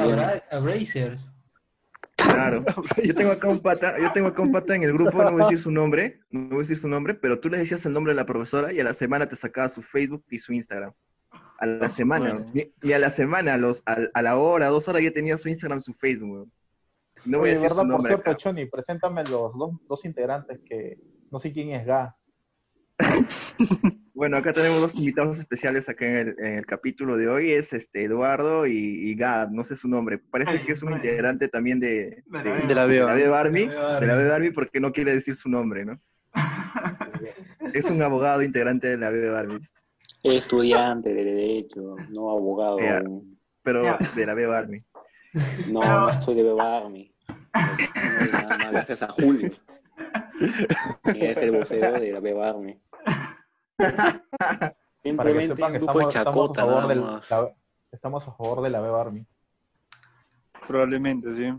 claro. 2.16 2.64
Yo 3.04 3.14
tengo 3.14 3.32
acá 3.32 3.48
un 3.48 3.61
pata, 3.61 3.98
yo 3.98 4.12
tengo 4.12 4.28
acá 4.28 4.42
un 4.42 4.52
pata 4.52 4.74
en 4.74 4.82
el 4.82 4.92
grupo, 4.92 5.22
no 5.22 5.32
voy 5.32 5.42
a 5.42 5.44
decir 5.44 5.61
su 5.61 5.70
nombre, 5.70 6.20
no 6.30 6.48
voy 6.48 6.58
a 6.58 6.61
decir 6.61 6.78
su 6.78 6.88
nombre, 6.88 7.14
pero 7.14 7.40
tú 7.40 7.48
le 7.48 7.58
decías 7.58 7.84
el 7.87 7.92
nombre 7.92 8.12
de 8.12 8.16
la 8.16 8.26
profesora 8.26 8.72
y 8.72 8.80
a 8.80 8.84
la 8.84 8.94
semana 8.94 9.28
te 9.28 9.37
sacaba 9.37 9.68
su 9.68 9.82
Facebook 9.82 10.24
y 10.30 10.38
su 10.38 10.52
Instagram. 10.52 10.92
A 11.58 11.66
la 11.66 11.88
semana, 11.88 12.34
bueno. 12.34 12.70
y, 12.82 12.92
a 12.92 12.98
la 12.98 13.11
semana, 13.11 13.54
a, 13.54 13.58
los, 13.58 13.82
a, 13.84 13.98
a 14.14 14.22
la 14.22 14.37
hora, 14.37 14.68
dos 14.68 14.87
horas 14.88 15.02
ya 15.02 15.11
tenía 15.11 15.37
su 15.37 15.48
Instagram, 15.48 15.80
su 15.80 15.92
Facebook. 15.94 16.30
weón. 16.30 16.52
No 17.24 17.38
voy 17.38 17.50
a 17.50 17.52
decir 17.52 17.68
verdad, 17.68 17.76
su 17.76 17.82
por 17.82 17.88
nombre 17.88 18.12
cierto, 18.12 18.30
acá. 18.30 18.38
Choni, 18.38 18.66
preséntame 18.66 19.24
los 19.24 19.56
dos, 19.56 19.72
dos 19.88 20.04
integrantes 20.04 20.61
que 20.64 20.98
no 21.30 21.38
sé 21.38 21.52
quién 21.52 21.70
es 21.70 21.84
Ga. 21.84 22.16
Bueno, 24.14 24.37
acá 24.37 24.52
tenemos 24.52 24.80
dos 24.80 24.96
invitados 24.96 25.38
especiales 25.38 25.88
acá 25.88 26.04
en 26.04 26.16
el, 26.16 26.34
en 26.40 26.54
el 26.54 26.66
capítulo 26.66 27.16
de 27.16 27.28
hoy, 27.28 27.52
es 27.52 27.72
este 27.72 28.02
Eduardo 28.02 28.66
y, 28.66 28.72
y 28.76 29.14
Gad, 29.14 29.50
no 29.50 29.62
sé 29.62 29.76
su 29.76 29.87
nombre, 29.87 30.18
parece 30.18 30.50
Ay, 30.50 30.64
que 30.64 30.72
es 30.72 30.82
un 30.82 30.92
integrante 30.92 31.46
también 31.48 31.78
de, 31.78 32.24
De 32.26 32.74
la 32.74 32.88
de- 32.88 33.00
B. 33.00 33.68
De 34.00 34.06
la 34.08 34.16
De 34.16 34.50
porque 34.52 34.80
no 34.80 34.90
quiere 34.90 35.14
decir 35.14 35.37
su 35.37 35.48
nombre, 35.48 35.84
¿no? 35.84 36.00
Es 37.72 37.84
un 37.84 38.02
abogado 38.02 38.42
integrante 38.42 38.88
de 38.88 38.96
la 38.96 39.11
B 39.11 39.30
Barbie, 39.30 39.68
Estudiante 40.24 41.14
de 41.14 41.22
Derecho, 41.24 41.94
no 42.11 42.30
abogado. 42.32 42.76
Pero 43.62 43.96
de 44.16 44.26
la 44.26 44.34
B 44.34 44.46
Barbie. 44.46 44.84
No, 45.70 45.78
Pero- 45.80 46.00
no 46.12 46.22
soy 46.22 46.34
de. 46.34 46.54
Nada 48.32 48.58
más 48.58 48.72
gracias 48.72 49.02
a 49.02 49.08
Julio. 49.12 49.52
Que 51.12 51.30
es 51.32 51.38
el 51.38 51.52
vocero 51.52 52.00
de 52.00 52.12
la 52.12 52.20
Bebarmi. 52.20 52.78
Para 55.17 55.33
que 55.33 55.47
sepan 55.47 55.73
que 55.73 55.79
estamos, 55.79 56.14
estamos, 56.14 56.51
a 56.51 56.55
favor 56.55 56.88
del, 56.88 57.01
la- 57.01 57.55
estamos 57.93 58.29
a 58.29 58.33
favor 58.33 58.62
de 58.62 58.71
la 58.71 58.81
B 58.81 58.88
Army. 58.88 59.27
Probablemente, 60.67 61.35
sí. 61.35 61.53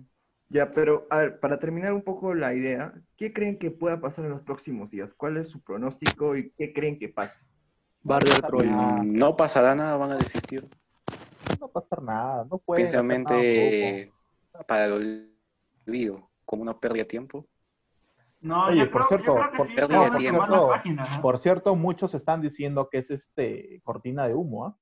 Ya, 0.50 0.72
pero 0.72 1.08
a 1.10 1.20
ver, 1.20 1.40
para 1.40 1.60
terminar 1.60 1.94
un 1.94 2.02
poco 2.02 2.34
la 2.34 2.54
idea, 2.54 2.94
¿qué 3.16 3.32
creen 3.34 3.58
que 3.58 3.72
pueda 3.72 4.02
pasar 4.02 4.26
en 4.26 4.32
los 4.32 4.42
próximos 4.42 4.92
días? 4.92 5.14
¿Cuál 5.14 5.38
es 5.38 5.50
su 5.50 5.62
pronóstico 5.62 6.36
y 6.36 6.52
qué 6.52 6.74
creen 6.74 6.98
que 6.98 7.10
pase? 7.10 7.46
Barrio 8.02 8.34
Troya. 8.42 8.76
No 9.04 9.36
pasará 9.38 9.76
nada, 9.76 9.96
van 9.98 10.12
a 10.12 10.18
desistir. 10.18 10.68
No 11.60 11.68
va 11.68 11.68
a 11.68 11.72
pasar 11.84 12.02
nada, 12.02 12.46
no 12.50 12.58
puede 12.58 12.82
Principalmente 12.82 14.12
para 14.68 14.86
el 14.86 15.30
olvido, 15.86 16.30
como 16.46 16.64
una 16.64 16.80
pérdida 16.80 17.04
de 17.04 17.10
tiempo. 17.10 17.46
No, 18.42 18.68
Oye, 18.68 18.78
yo 18.86 18.92
por 18.92 19.06
creo, 19.06 19.08
cierto, 19.20 19.36
yo 19.36 19.42
creo 19.42 19.52
que 19.52 19.58
por- 19.58 19.68
sí 19.68 19.76
no, 19.76 19.88
se 19.88 19.94
van 19.94 20.06
a 20.06 20.12
por 20.12 20.20
quemar 20.22 20.48
cierto, 20.48 20.68
las 20.70 20.78
páginas. 20.78 21.18
¿eh? 21.18 21.20
Por 21.22 21.38
cierto, 21.38 21.76
muchos 21.76 22.14
están 22.14 22.42
diciendo 22.42 22.90
que 22.90 22.98
es 23.00 23.12
este 23.12 23.82
cortina 23.84 24.28
de 24.28 24.34
humo, 24.36 24.66
¿ah? 24.68 24.78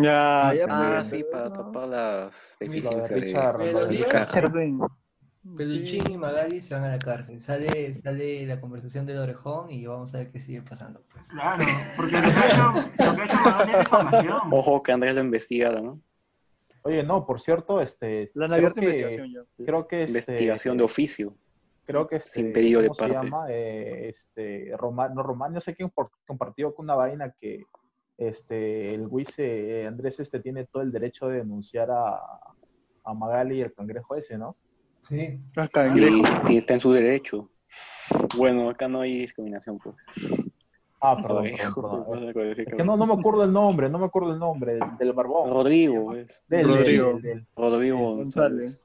Ya, 0.00 0.48
Ah, 0.48 0.54
ya. 0.54 0.64
Ah, 0.68 1.04
sí, 1.04 1.24
para 1.30 1.52
tapar 1.52 1.88
las 1.88 2.56
deficiencias 2.60 3.08
de 3.08 3.20
Richard. 3.20 4.52
Peluchín 5.56 6.10
y 6.10 6.16
Magali 6.18 6.60
se 6.60 6.74
van 6.74 6.84
a 6.84 6.88
la 6.90 6.98
cárcel. 6.98 7.40
Sale, 7.40 7.94
sale 8.02 8.44
la 8.46 8.60
conversación 8.60 9.06
del 9.06 9.18
orejón 9.18 9.70
y 9.70 9.86
vamos 9.86 10.14
a 10.14 10.18
ver 10.18 10.30
qué 10.30 10.40
sigue 10.40 10.60
pasando. 10.62 11.02
Pues. 11.12 11.28
Claro, 11.30 11.64
porque 11.96 12.20
lo 12.20 12.22
que 12.22 12.28
ha 12.38 12.48
hecho, 12.48 12.72
lo 12.74 13.14
que 13.16 13.20
ha 13.22 13.24
hecho 13.24 13.40
Magali 13.42 13.72
es 13.72 13.78
difamación. 13.78 14.38
Ojo 14.52 14.82
que 14.82 14.92
Andrés 14.92 15.14
lo 15.14 15.20
investigara, 15.22 15.80
¿no? 15.80 16.00
Oye, 16.82 17.02
no, 17.02 17.24
por 17.26 17.40
cierto, 17.40 17.80
este, 17.80 18.30
La 18.34 18.44
han 18.46 18.50
creo 18.52 18.56
abierto 18.68 18.80
que, 18.80 18.86
investigación 18.86 19.32
ya. 19.32 19.64
creo 19.64 19.88
que 19.88 20.02
este, 20.02 20.10
Investigación 20.12 20.76
de 20.76 20.84
oficio. 20.84 21.34
Creo 21.88 22.06
que 22.06 22.16
este, 22.16 22.30
sin 22.30 22.52
pedido 22.52 22.80
de 22.82 22.88
¿cómo 22.88 22.94
se 22.94 23.00
parte. 23.00 23.14
llama? 23.14 23.46
Eh, 23.50 24.10
este, 24.10 24.72
Román, 24.76 25.14
no 25.14 25.22
Román, 25.22 25.52
no 25.52 25.60
sé 25.60 25.74
quién 25.74 25.90
por- 25.90 26.10
compartió 26.26 26.74
con 26.74 26.84
una 26.86 26.94
vaina 26.94 27.34
que 27.40 27.64
este, 28.16 28.94
el 28.94 29.06
Wice, 29.08 29.86
Andrés 29.86 30.20
este 30.20 30.40
tiene 30.40 30.64
todo 30.66 30.82
el 30.82 30.92
derecho 30.92 31.28
de 31.28 31.38
denunciar 31.38 31.90
a, 31.90 32.12
a 33.04 33.14
Magali 33.14 33.58
y 33.58 33.60
el 33.62 33.72
cangrejo 33.72 34.14
ese, 34.16 34.36
¿no? 34.38 34.56
Sí. 35.08 35.40
Sí, 36.46 36.56
está 36.58 36.74
en 36.74 36.80
su 36.80 36.92
derecho. 36.92 37.48
Bueno, 38.36 38.68
acá 38.70 38.88
no 38.88 39.00
hay 39.00 39.18
discriminación, 39.20 39.78
pues. 39.78 39.96
Ah, 41.00 41.16
perdón. 41.22 41.46
Es 41.46 42.66
que 42.76 42.84
no, 42.84 42.96
no 42.96 43.06
me 43.06 43.14
acuerdo 43.14 43.44
el 43.44 43.52
nombre, 43.52 43.88
no 43.88 43.98
me 43.98 44.06
acuerdo 44.06 44.32
el 44.32 44.38
nombre 44.38 44.74
del, 44.74 44.96
del 44.98 45.12
barbón. 45.12 45.50
Rodrigo, 45.50 46.06
pues. 46.06 46.26
Del, 46.48 46.66
del- 46.66 46.76
Rodrigo. 46.76 47.12
del- 47.14 47.22
del 47.22 47.46
Rodrigo 47.56 48.16
González. 48.16 48.78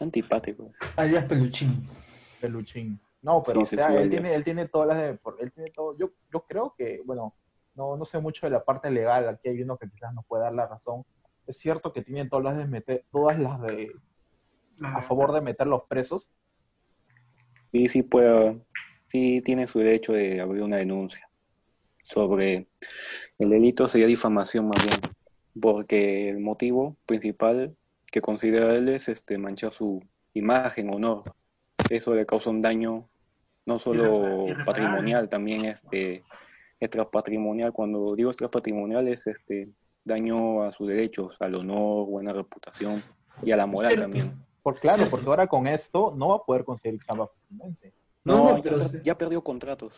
Antipático. 0.00 0.72
Alias 0.96 1.24
Peluchín. 1.24 1.86
Peluchín. 2.46 3.00
No, 3.22 3.42
pero 3.42 3.60
Sí, 3.66 3.74
o 3.74 3.78
sea, 3.78 4.00
él 4.00 4.10
tiene, 4.10 4.34
él 4.34 4.44
tiene 4.44 4.68
todas 4.68 4.88
las 4.88 4.98
de, 4.98 5.14
por- 5.14 5.36
él 5.40 5.52
tiene 5.52 5.70
todo, 5.70 5.96
yo, 5.98 6.10
yo 6.32 6.44
creo 6.46 6.74
que, 6.76 7.02
bueno, 7.04 7.34
no, 7.74 7.96
no 7.96 8.04
sé 8.04 8.18
mucho 8.20 8.46
de 8.46 8.50
la 8.50 8.64
parte 8.64 8.90
legal, 8.90 9.28
aquí 9.28 9.48
hay 9.48 9.62
uno 9.62 9.76
que 9.76 9.88
quizás 9.90 10.14
nos 10.14 10.24
puede 10.26 10.44
dar 10.44 10.54
la 10.54 10.66
razón. 10.66 11.04
Es 11.46 11.58
cierto 11.58 11.92
que 11.92 12.02
tiene 12.02 12.28
todas 12.28 12.44
las 12.44 12.56
de 12.56 12.66
meter, 12.66 13.04
todas 13.10 13.38
las 13.38 13.60
de, 13.62 13.92
a 14.82 15.02
favor 15.02 15.32
de 15.32 15.40
meter 15.40 15.66
los 15.66 15.84
presos. 15.84 16.28
Y 17.72 17.88
sí 17.88 18.02
puede, 18.02 18.60
sí 19.06 19.42
tiene 19.44 19.66
su 19.66 19.80
derecho 19.80 20.12
de 20.12 20.40
abrir 20.40 20.62
una 20.62 20.76
denuncia 20.78 21.28
sobre 22.02 22.68
el 23.38 23.50
delito 23.50 23.88
sería 23.88 24.06
difamación 24.06 24.68
más 24.68 24.84
bien, 24.84 25.00
porque 25.60 26.30
el 26.30 26.38
motivo 26.40 26.96
principal 27.06 27.76
que 28.10 28.20
considera 28.20 28.74
él 28.76 28.88
es 28.88 29.08
este 29.08 29.38
manchar 29.38 29.72
su 29.74 30.02
imagen, 30.34 30.92
honor. 30.94 31.24
Eso 31.90 32.14
le 32.14 32.26
causa 32.26 32.50
un 32.50 32.62
daño 32.62 33.08
no 33.64 33.78
solo 33.78 34.46
patrimonial, 34.64 35.28
también 35.28 35.64
este 35.64 36.24
extrapatrimonial. 36.80 37.72
Cuando 37.72 38.14
digo 38.14 38.30
extrapatrimonial 38.30 39.08
es 39.08 39.26
este 39.26 39.68
daño 40.04 40.62
a 40.62 40.72
sus 40.72 40.88
derechos, 40.88 41.36
al 41.40 41.54
honor, 41.56 42.06
buena 42.06 42.32
reputación 42.32 43.02
y 43.42 43.50
a 43.52 43.56
la 43.56 43.66
moral 43.66 43.90
Pero- 43.90 44.02
también. 44.02 44.46
Por 44.62 44.80
claro, 44.80 45.06
porque 45.08 45.26
ahora 45.26 45.46
con 45.46 45.68
esto 45.68 46.12
no 46.16 46.28
va 46.30 46.36
a 46.36 46.42
poder 46.44 46.64
conseguir 46.64 47.00
chamba 47.04 47.28
fácilmente. 47.28 47.92
No, 48.24 48.36
No, 48.36 48.44
no, 48.50 48.56
ya, 48.56 48.62
pero, 48.62 48.78
per- 48.90 49.02
ya 49.02 49.18
perdió 49.18 49.44
contratos. 49.44 49.92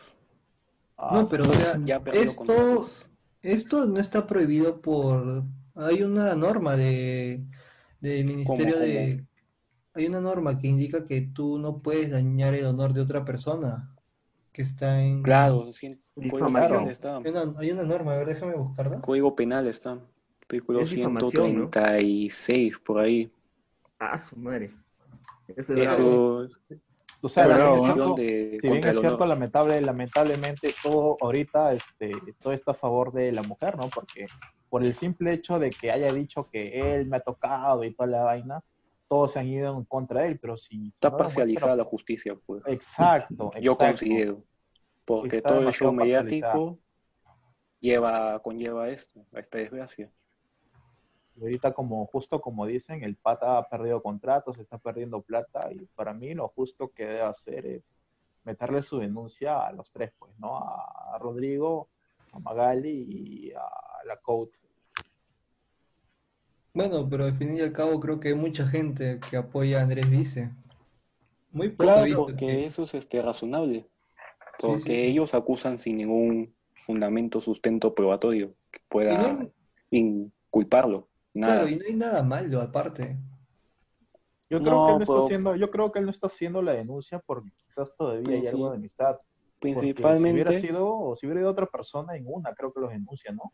Ah, 0.95 1.09
no, 1.13 1.27
pero 1.27 1.43
o 1.49 1.53
sea, 1.53 1.79
Ya 1.85 1.99
perdió 1.99 2.21
esto, 2.21 2.45
contratos. 2.45 3.09
esto 3.41 3.85
no 3.87 3.99
está 3.99 4.27
prohibido 4.27 4.79
por... 4.79 5.41
Hay 5.73 6.03
una 6.03 6.35
norma 6.35 6.75
de, 6.77 7.41
del 7.99 8.25
Ministerio 8.25 8.75
¿Cómo, 8.75 8.85
de... 8.85 9.25
Hay 9.99 10.07
una 10.07 10.21
norma 10.21 10.57
que 10.57 10.67
indica 10.67 11.05
que 11.05 11.21
tú 11.21 11.59
no 11.59 11.79
puedes 11.79 12.09
dañar 12.09 12.53
el 12.53 12.65
honor 12.65 12.93
de 12.93 13.01
otra 13.01 13.25
persona 13.25 13.93
que 14.53 14.61
está 14.61 15.01
en... 15.01 15.23
Claro, 15.23 15.73
sí, 15.73 15.99
Código 16.15 16.37
Difamación. 16.37 16.79
Penal 16.79 16.91
está. 16.91 17.17
Hay 17.17 17.31
una, 17.31 17.59
hay 17.59 17.71
una 17.71 17.83
norma, 17.83 18.13
a 18.13 18.17
ver, 18.17 18.27
déjame 18.27 18.55
buscarla. 18.55 19.01
Código 19.01 19.35
Penal 19.35 19.67
está. 19.67 19.99
Artículo 20.41 20.79
Es 20.79 20.89
difamación, 20.91 21.53
¿no? 21.53 21.69
136, 21.69 22.79
por 22.79 22.99
ahí. 22.99 23.29
Ah, 23.99 24.17
su 24.17 24.37
madre. 24.37 24.71
Este 25.49 25.83
es. 25.83 25.91
Eso 25.91 26.47
o 27.21 27.27
sea, 27.27 27.47
la 27.47 27.57
de 28.15 28.57
si 28.61 28.67
bien 28.69 28.77
es 28.77 28.99
cierto, 29.01 29.25
lamentable, 29.25 29.81
lamentablemente 29.81 30.73
todo 30.81 31.17
ahorita, 31.19 31.73
este, 31.73 32.13
todo 32.39 32.53
está 32.53 32.71
a 32.71 32.75
favor 32.75 33.11
de 33.11 33.33
la 33.33 33.43
mujer, 33.43 33.75
¿no? 33.75 33.89
Porque 33.89 34.27
por 34.69 34.85
el 34.85 34.93
simple 34.93 35.33
hecho 35.33 35.59
de 35.59 35.71
que 35.71 35.91
haya 35.91 36.13
dicho 36.13 36.47
que 36.49 36.95
él 36.95 37.07
me 37.07 37.17
ha 37.17 37.19
tocado 37.19 37.83
y 37.83 37.91
toda 37.91 38.07
la 38.07 38.23
vaina, 38.23 38.63
todos 39.09 39.33
se 39.33 39.39
han 39.39 39.47
ido 39.47 39.75
en 39.75 39.83
contra 39.83 40.21
de 40.21 40.29
él, 40.29 40.39
pero 40.39 40.55
si... 40.55 40.89
Está 40.93 41.09
no 41.09 41.17
parcializada 41.17 41.75
la 41.75 41.83
justicia, 41.83 42.37
pues. 42.45 42.63
Exacto, 42.67 43.51
Yo 43.59 43.73
exacto. 43.73 43.85
considero. 43.85 44.43
Porque 45.03 45.37
Está 45.37 45.49
todo 45.49 45.67
el 45.67 45.73
show 45.73 45.91
mediático 45.91 46.79
lleva, 47.79 48.39
conlleva 48.41 48.89
esto, 48.89 49.25
a 49.33 49.39
esta 49.39 49.57
desgracia. 49.57 50.11
Y 51.35 51.41
ahorita 51.41 51.73
como 51.73 52.05
justo 52.05 52.39
como 52.39 52.65
dicen, 52.65 53.03
el 53.03 53.15
pata 53.15 53.57
ha 53.57 53.67
perdido 53.67 54.03
contratos, 54.03 54.59
está 54.59 54.77
perdiendo 54.77 55.21
plata 55.21 55.71
y 55.71 55.85
para 55.95 56.13
mí 56.13 56.33
lo 56.35 56.49
justo 56.49 56.91
que 56.91 57.05
debe 57.05 57.21
hacer 57.21 57.65
es 57.65 57.83
meterle 58.43 58.81
su 58.81 58.99
denuncia 58.99 59.65
a 59.65 59.71
los 59.71 59.91
tres, 59.91 60.11
pues, 60.19 60.37
¿no? 60.37 60.57
A 60.57 61.17
Rodrigo, 61.19 61.89
a 62.31 62.39
Magali 62.39 63.05
y 63.07 63.51
a 63.53 63.69
la 64.05 64.17
Coat. 64.17 64.49
Bueno, 66.73 67.07
pero 67.09 67.25
al 67.25 67.37
fin 67.37 67.57
y 67.57 67.61
al 67.61 67.71
cabo 67.73 67.99
creo 67.99 68.19
que 68.19 68.29
hay 68.29 68.35
mucha 68.35 68.67
gente 68.67 69.19
que 69.29 69.37
apoya 69.37 69.79
a 69.79 69.83
Andrés 69.83 70.09
Vice. 70.09 70.51
Muy 71.51 71.69
poco 71.69 71.83
Claro, 71.83 72.03
visto 72.05 72.21
porque 72.25 72.45
que- 72.45 72.65
eso 72.65 72.83
es 72.83 72.93
este, 72.93 73.21
razonable. 73.21 73.87
Porque 74.59 74.83
sí. 74.93 75.07
ellos 75.11 75.33
acusan 75.33 75.79
sin 75.79 75.97
ningún 75.97 76.53
fundamento, 76.75 77.41
sustento 77.41 77.95
probatorio 77.95 78.53
que 78.71 78.79
y 78.79 78.81
pueda 78.87 79.17
no 79.17 79.39
hay- 79.41 79.51
inculparlo. 79.91 81.07
Nada. 81.33 81.53
claro, 81.61 81.69
y 81.69 81.75
no 81.77 81.85
hay 81.85 81.95
nada 81.95 82.23
malo 82.23 82.61
aparte. 82.61 83.17
Yo 84.49 84.59
creo 84.61 84.73
No, 84.73 84.85
que 84.87 84.91
él 84.93 84.97
no 84.97 85.03
está 85.03 85.13
pero- 85.13 85.25
haciendo, 85.25 85.55
yo 85.55 85.71
creo 85.71 85.91
que 85.91 85.99
él 85.99 86.05
no 86.05 86.11
está 86.11 86.27
haciendo 86.27 86.61
la 86.61 86.73
denuncia 86.73 87.19
porque 87.19 87.51
quizás 87.65 87.95
todavía 87.95 88.35
hay 88.35 88.41
Sí, 88.41 88.47
algo 88.47 88.69
de 88.71 88.77
amistad. 88.77 89.17
Porque 89.59 89.75
Principalmente, 89.79 90.41
si 90.41 90.47
hubiera 90.49 90.67
sido, 90.67 90.97
o 90.97 91.15
si 91.15 91.25
hubiera 91.27 91.41
ido 91.41 91.49
otra 91.51 91.65
persona 91.67 92.15
en 92.15 92.23
una, 92.27 92.53
creo 92.53 92.73
que 92.73 92.79
los 92.79 92.89
denuncia, 92.91 93.31
¿no? 93.31 93.53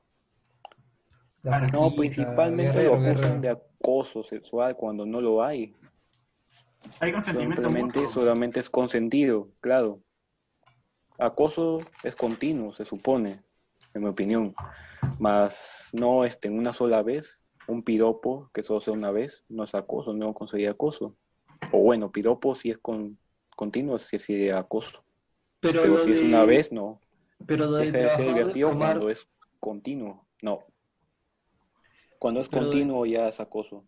No, 1.72 1.96
principalmente 1.96 2.80
Guerrero, 2.80 3.00
lo 3.00 3.10
acusan 3.10 3.42
de 3.42 3.50
acoso 3.50 4.24
sexual 4.24 4.76
cuando 4.76 5.06
no 5.06 5.22
lo 5.22 5.44
hay. 5.44 5.76
Hay 7.00 7.12
consentimiento 7.12 7.62
Simplemente 7.62 8.00
mutuo. 8.00 8.14
solamente 8.14 8.60
es 8.60 8.70
consentido, 8.70 9.50
claro. 9.60 10.00
Acoso 11.18 11.80
es 12.04 12.16
continuo, 12.16 12.74
se 12.74 12.86
supone, 12.86 13.42
en 13.94 14.04
mi 14.04 14.10
opinión. 14.10 14.54
Más 15.20 15.90
no 15.94 16.26
este, 16.26 16.48
en 16.48 16.58
una 16.58 16.74
sola 16.74 17.02
vez, 17.04 17.44
un 17.68 17.84
piropo 17.84 18.50
que 18.54 18.64
solo 18.64 18.82
sea 18.82 18.94
una 18.94 19.12
vez, 19.12 19.46
no 19.48 19.64
es 19.64 19.74
acoso, 19.76 20.14
no 20.14 20.34
conseguir 20.34 20.70
acoso. 20.70 21.16
O 21.72 21.80
bueno, 21.80 22.12
piropo 22.12 22.54
si 22.56 22.72
es 22.72 22.78
con, 22.80 23.18
continuo, 23.56 23.98
si 23.98 24.16
es 24.18 24.54
acoso. 24.54 25.04
Pero, 25.62 26.04
si 26.04 26.12
es 26.12 26.22
una 26.22 26.44
vez, 26.44 26.72
no. 26.72 27.00
pero 27.46 27.72
Deja 27.72 27.98
de 27.98 28.10
ser 28.10 28.28
divertido 28.28 28.70
tomar- 28.70 28.94
cuando 28.94 29.10
es 29.10 29.28
continuo, 29.60 30.28
no. 30.42 30.60
Cuando 32.20 32.40
es 32.42 32.50
Pero 32.50 32.64
de- 32.66 32.68
continuo 32.72 33.06
ya 33.06 33.28
es 33.28 33.40
acoso. 33.40 33.88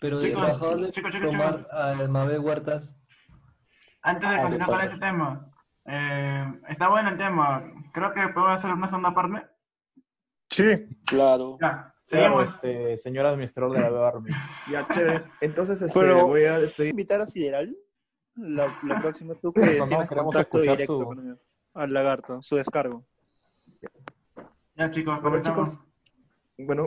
Pero 0.00 0.18
del 0.18 0.30
Chicos, 0.34 0.46
de 0.80 0.90
chicos, 0.90 1.12
chicos, 1.12 1.30
tomar 1.30 1.56
chicos. 1.58 1.72
al 1.72 2.08
Mabel 2.08 2.40
Huertas, 2.40 2.96
Antes 4.02 4.28
de 4.28 4.36
Ah, 4.36 4.42
continuar 4.42 4.68
¿qué 4.68 4.74
con 4.76 4.84
este 4.84 4.98
tema, 5.06 5.50
eh, 5.86 6.60
está 6.68 6.88
bueno 6.88 7.08
el 7.08 7.16
tema. 7.16 7.72
Creo 7.94 8.12
que 8.12 8.20
podemos 8.28 8.58
hacer 8.58 8.70
una 8.74 8.86
segunda 8.88 9.14
parte. 9.14 9.46
Sí, 10.50 10.98
Claro. 11.06 11.56
Ya, 11.60 11.94
Claro, 12.06 12.40
seguimos. 12.40 12.54
este, 12.54 12.98
señor 12.98 13.24
administrador 13.24 13.72
de 13.72 13.90
la 13.90 14.08
Army. 14.08 14.28
Ya, 14.70 14.86
chévere. 14.88 15.24
Entonces, 15.40 15.80
este, 15.80 15.98
Pero- 15.98 16.26
voy 16.26 16.44
a 16.44 16.58
despedir. 16.58 16.90
invitar 16.90 17.22
a 17.22 17.26
Sideral? 17.26 17.74
La, 18.36 18.66
la 18.86 19.00
próxima 19.00 19.34
tú 19.36 19.52
que 19.54 19.78
No, 19.78 19.86
tienes 19.88 20.08
contacto 20.08 20.60
directo 20.60 20.98
su- 20.98 21.04
con. 21.04 21.40
Al 21.74 21.92
lagarto, 21.94 22.42
su 22.42 22.56
descargo. 22.56 23.06
Ya, 24.76 24.90
chicos, 24.90 25.14
Bueno, 25.22 25.22
comenzamos. 25.38 25.70
chicos, 25.70 25.86
bueno, 26.58 26.82